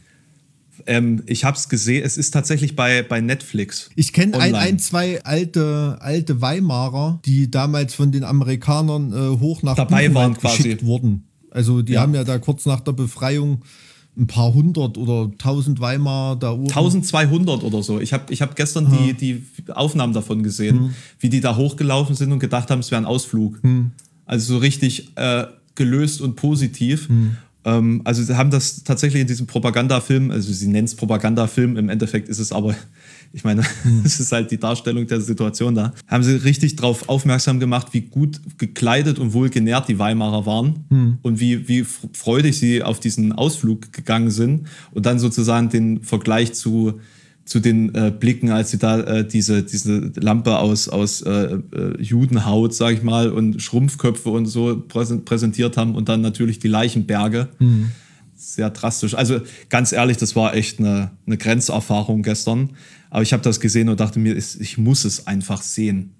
[0.87, 3.91] Ähm, ich habe es gesehen, es ist tatsächlich bei, bei Netflix.
[3.97, 9.62] Ich kenne ein, ein, zwei alte, alte Weimarer, die damals von den Amerikanern äh, hoch
[9.62, 10.57] nach Dabei Buchenwald waren quasi.
[10.62, 11.24] geschickt wurden.
[11.51, 12.01] Also die Ja.
[12.03, 13.62] haben ja da kurz nach der Befreiung
[14.16, 16.68] ein paar hundert oder tausend Weimar da oben.
[16.68, 17.99] 1200 oder so.
[18.01, 22.30] Ich habe ich hab gestern die, die Aufnahmen davon gesehen, wie die da hochgelaufen sind
[22.30, 23.61] und gedacht haben, es wäre ein Ausflug.
[24.24, 27.09] Also so richtig äh, gelöst und positiv.
[27.64, 31.88] Ähm, also sie haben das tatsächlich in diesem Propagandafilm, also sie nennen es Propagandafilm, im
[31.88, 32.74] Endeffekt ist es aber,
[33.32, 33.62] ich meine,
[34.04, 38.02] es ist halt die Darstellung der Situation da, haben sie richtig darauf aufmerksam gemacht, wie
[38.02, 43.92] gut gekleidet und wohlgenährt die Weimarer waren und wie, wie freudig sie auf diesen Ausflug
[43.92, 47.00] gegangen sind und dann sozusagen den Vergleich zu
[47.45, 52.01] zu den äh, Blicken, als sie da äh, diese, diese Lampe aus, aus äh, äh,
[52.03, 56.68] Judenhaut, sag ich mal, und Schrumpfköpfe und so präsen- präsentiert haben und dann natürlich die
[56.68, 57.49] Leichenberge.
[58.34, 59.14] Sehr drastisch.
[59.14, 62.70] Also ganz ehrlich, das war echt eine, eine Grenzerfahrung gestern.
[63.11, 66.14] Aber ich habe das gesehen und dachte mir, ich muss es einfach sehen.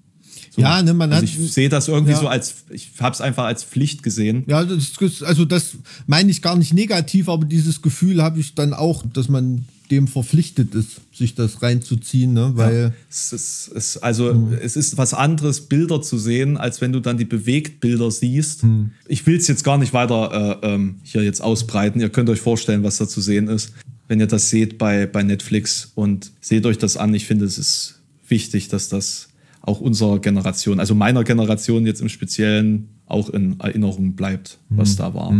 [0.51, 0.61] So.
[0.61, 2.19] Ja, ne, man also hat- ich sehe das irgendwie Ja.
[2.19, 4.43] so als, ich habe es einfach als Pflicht gesehen.
[4.47, 5.75] Ja, das, also das
[6.07, 10.07] meine ich gar nicht negativ, aber dieses Gefühl habe ich dann auch, dass man dem
[10.07, 12.51] verpflichtet ist, sich das reinzuziehen, ne?
[12.55, 12.73] Weil
[13.09, 17.17] Es ist, es, also, es ist was anderes, Bilder zu sehen, als wenn du dann
[17.17, 18.63] die Bewegtbilder siehst.
[19.07, 22.01] Ich will es jetzt gar nicht weiter äh, ähm, hier jetzt ausbreiten.
[22.01, 23.73] Ihr könnt euch vorstellen, was da zu sehen ist,
[24.07, 27.13] wenn ihr das seht bei, bei Netflix und seht euch das an.
[27.13, 29.29] Ich finde, es ist wichtig, dass das
[29.61, 35.13] auch unserer Generation, also meiner Generation jetzt im Speziellen, auch in Erinnerung bleibt, was da
[35.13, 35.31] war.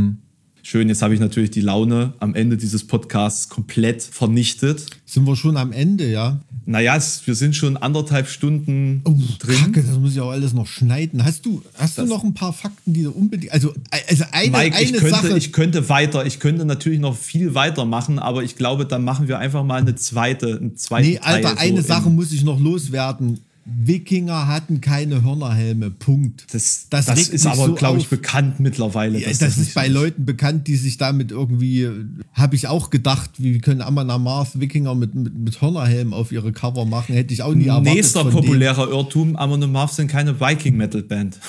[0.67, 4.87] Schön, jetzt habe ich natürlich die Laune am Ende dieses Podcasts komplett vernichtet.
[5.05, 6.39] sind wir schon am Ende, ja.
[6.65, 9.57] Naja, es, wir sind schon anderthalb Stunden Oh, drin.
[9.57, 11.23] Kacke, das muss ich auch alles noch schneiden.
[11.23, 13.53] Hast du, hast du noch ein paar Fakten, die du unbedingt.
[13.53, 13.75] Also,
[14.09, 15.37] also eine, Mike, eine ich könnte, Sache.
[15.37, 19.37] ich könnte weiter, ich könnte natürlich noch viel weitermachen, aber ich glaube, dann machen wir
[19.37, 21.67] einfach mal eine zweite, einen zweiten nee, Alter, Teil.
[21.67, 23.41] so eine Sache muss ich noch loswerden.
[23.65, 25.89] Wikinger hatten keine Hörnerhelme.
[25.89, 26.45] Punkt.
[26.53, 29.19] Das, das, regt ist aber, so glaube ich, bekannt mittlerweile.
[29.19, 31.89] Ja, das, nicht ist bei so Leuten bekannt, die sich damit irgendwie,
[32.33, 36.51] habe ich auch gedacht, wie können Amon Amarth Wikinger mit, mit, mit Hörnerhelm auf ihre
[36.51, 37.93] Cover machen, hätte ich auch nie erwartet.
[37.95, 38.43] Nächster von denen.
[38.43, 41.39] populärer Irrtum, Amon Amarth sind keine Viking-Metal-Band.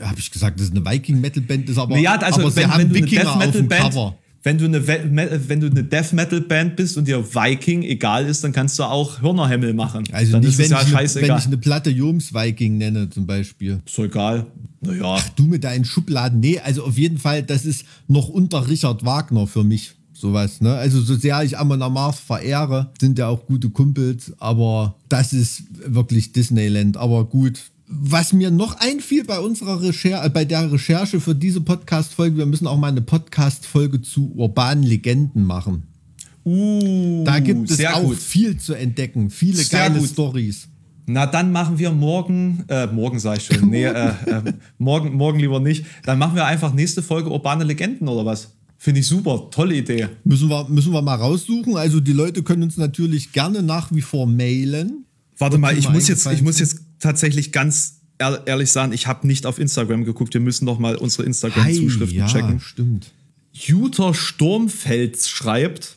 [0.00, 2.94] habe ich gesagt, das ist eine Viking-Metal-Band, ist aber, Ja, also aber sie wenn, haben
[2.94, 4.16] wenn Wikinger auf dem Band, Cover.
[4.42, 8.44] Wenn du eine, wenn du eine Death Metal Band bist und dir Viking egal ist,
[8.44, 10.04] dann kannst du auch Hörnerhemmel machen.
[10.12, 13.26] Also dann nicht, wenn, ja ich, eine, wenn ich eine Platte Joms Viking nenne, zum
[13.26, 13.80] Beispiel.
[13.84, 14.46] ist doch egal.
[14.80, 15.18] Naja.
[15.36, 16.40] Du mit deinen Schubladen.
[16.40, 19.94] Nee, also auf jeden Fall, das ist noch unter Richard Wagner für mich.
[20.12, 20.74] Sowas, ne?
[20.74, 25.62] Also, so sehr ich Amon Amarth verehre, sind ja auch gute Kumpels, aber das ist
[25.86, 26.96] wirklich Disneyland.
[26.96, 27.60] Aber gut.
[27.90, 32.44] Was mir noch einfiel bei unserer Recherche, äh, bei der Recherche für diese Podcast-Folge, wir
[32.46, 35.84] müssen auch mal eine Podcast-Folge zu urbanen Legenden machen.
[36.44, 38.16] Uh, Da gibt es sehr auch gut.
[38.18, 40.06] viel zu entdecken, viele Sehr geile.
[40.06, 40.68] Stories.
[41.06, 45.40] Na, dann machen wir morgen, äh, morgen sag ich schon, nee, äh, äh, morgen, morgen
[45.40, 45.86] lieber nicht.
[46.04, 48.50] Dann machen wir einfach nächste Folge urbane Legenden oder was?
[48.76, 50.08] Finde ich super, tolle Idee.
[50.24, 51.76] Müssen wir, müssen wir mal raussuchen.
[51.78, 55.06] Also die Leute können uns natürlich gerne nach wie vor mailen.
[55.38, 59.26] Warte mal, ich muss jetzt, ich muss jetzt tatsächlich ganz ehr- ehrlich sagen, ich habe
[59.26, 60.34] nicht auf Instagram geguckt.
[60.34, 62.60] Wir müssen noch mal unsere Instagram-Zuschriften ja, checken.
[62.60, 63.12] stimmt.
[63.52, 65.96] Jutta Sturmfels schreibt: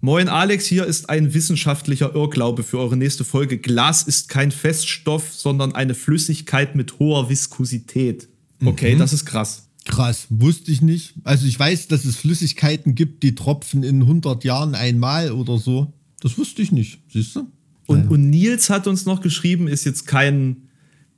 [0.00, 3.58] Moin Alex, hier ist ein wissenschaftlicher Irrglaube für eure nächste Folge.
[3.58, 8.28] Glas ist kein Feststoff, sondern eine Flüssigkeit mit hoher Viskosität.
[8.64, 9.68] Okay, das ist krass.
[9.84, 11.14] Krass, wusste ich nicht.
[11.24, 15.92] Also ich weiß, dass es Flüssigkeiten gibt, die tropfen in 100 Jahren einmal oder so.
[16.20, 17.46] Das wusste ich nicht, siehst du?
[17.86, 20.68] Und, und Nils hat uns noch geschrieben, ist jetzt kein,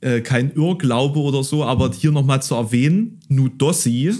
[0.01, 4.13] äh, kein Irrglaube oder so, aber hier nochmal zu erwähnen, Nudossi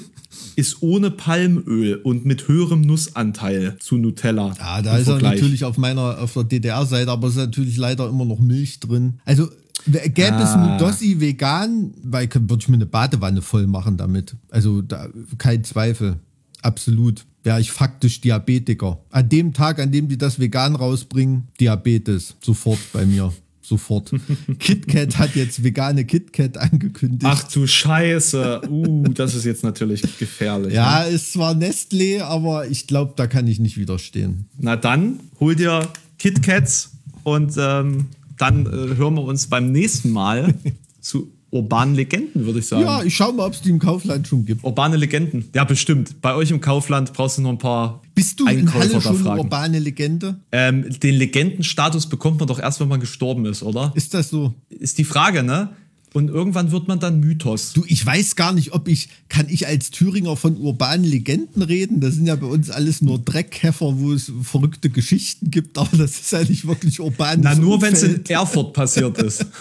[0.56, 4.54] ist ohne Palmöl und mit höherem Nussanteil zu Nutella.
[4.58, 8.10] Ja, da ist er natürlich auf meiner, auf der DDR-Seite, aber es ist natürlich leider
[8.10, 9.20] immer noch Milch drin.
[9.26, 9.50] Also
[9.86, 10.78] gäbe es Ah.
[10.78, 14.36] Nudossi vegan, weil würde ich mir eine Badewanne voll machen damit.
[14.50, 16.18] Also da, kein Zweifel.
[16.62, 17.26] Absolut.
[17.48, 19.00] Wäre ich faktisch Diabetiker.
[19.10, 22.36] An dem Tag, an dem die das vegan rausbringen, Diabetes.
[22.42, 23.34] Sofort bei mir.
[23.62, 24.12] Sofort.
[24.60, 27.24] KitKat hat jetzt vegane KitKat angekündigt.
[27.26, 28.62] Ach du Scheiße.
[28.70, 30.74] Uh, das ist jetzt natürlich gefährlich.
[30.74, 31.10] ja, Ne?
[31.10, 34.46] ist zwar Nestlé, aber ich glaube, da kann ich nicht widerstehen.
[34.58, 35.88] Na dann, hol dir
[36.20, 36.92] KitKats
[37.24, 40.54] und ähm, dann äh, hören wir uns beim nächsten Mal
[41.02, 42.84] zu urbanen Legenden, würde ich sagen.
[42.84, 44.64] Ja, ich schau mal, ob es die im Kaufland schon gibt.
[44.64, 45.50] Urbane Legenden.
[45.54, 46.22] Ja, bestimmt.
[46.22, 49.02] Bei euch im Kaufland brauchst du noch ein paar Bist du in Einkäufer Halle da
[49.02, 49.40] schon eine fragen.
[49.40, 50.40] urbane Legende?
[50.52, 53.92] Ähm, den Legendenstatus bekommt man doch erst, wenn man gestorben ist, oder?
[53.96, 54.54] Ist das so?
[54.70, 55.70] Ist die Frage, ne?
[56.14, 57.74] Und irgendwann wird man dann Mythos.
[57.74, 62.00] Du, ich weiß gar nicht, ob ich, kann ich als Thüringer von urbanen Legenden reden?
[62.00, 66.20] Das sind ja bei uns alles nur Dreckheffer, wo es verrückte Geschichten gibt, aber das
[66.20, 68.26] ist ja nicht wirklich urbanes Na, nur wenn es in.
[68.26, 69.46] Erfurt passiert ist.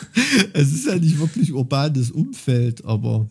[0.52, 3.28] Es ist ja nicht wirklich urbanes Umfeld, aber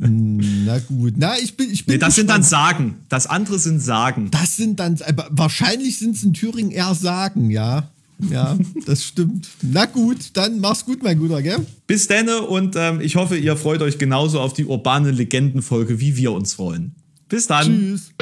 [0.00, 1.14] hm, na gut.
[1.16, 2.42] Na, ich bin, ich bin Nee, das sind dann.
[2.42, 2.96] Sagen.
[3.08, 4.30] Das andere sind Sagen.
[4.30, 7.91] Das sind dann, aber wahrscheinlich sind es in Thüringen eher Sagen, ja.
[8.30, 8.56] Ja,
[8.86, 9.48] das stimmt.
[9.62, 11.66] Na gut, dann mach's gut, mein Guter, gell?
[11.86, 16.16] Bis denne und ähm, ich hoffe, ihr freut euch genauso auf die urbane Legendenfolge, wie
[16.16, 16.94] wir uns freuen.
[17.28, 17.66] Bis dann.
[17.66, 18.12] Tschüss.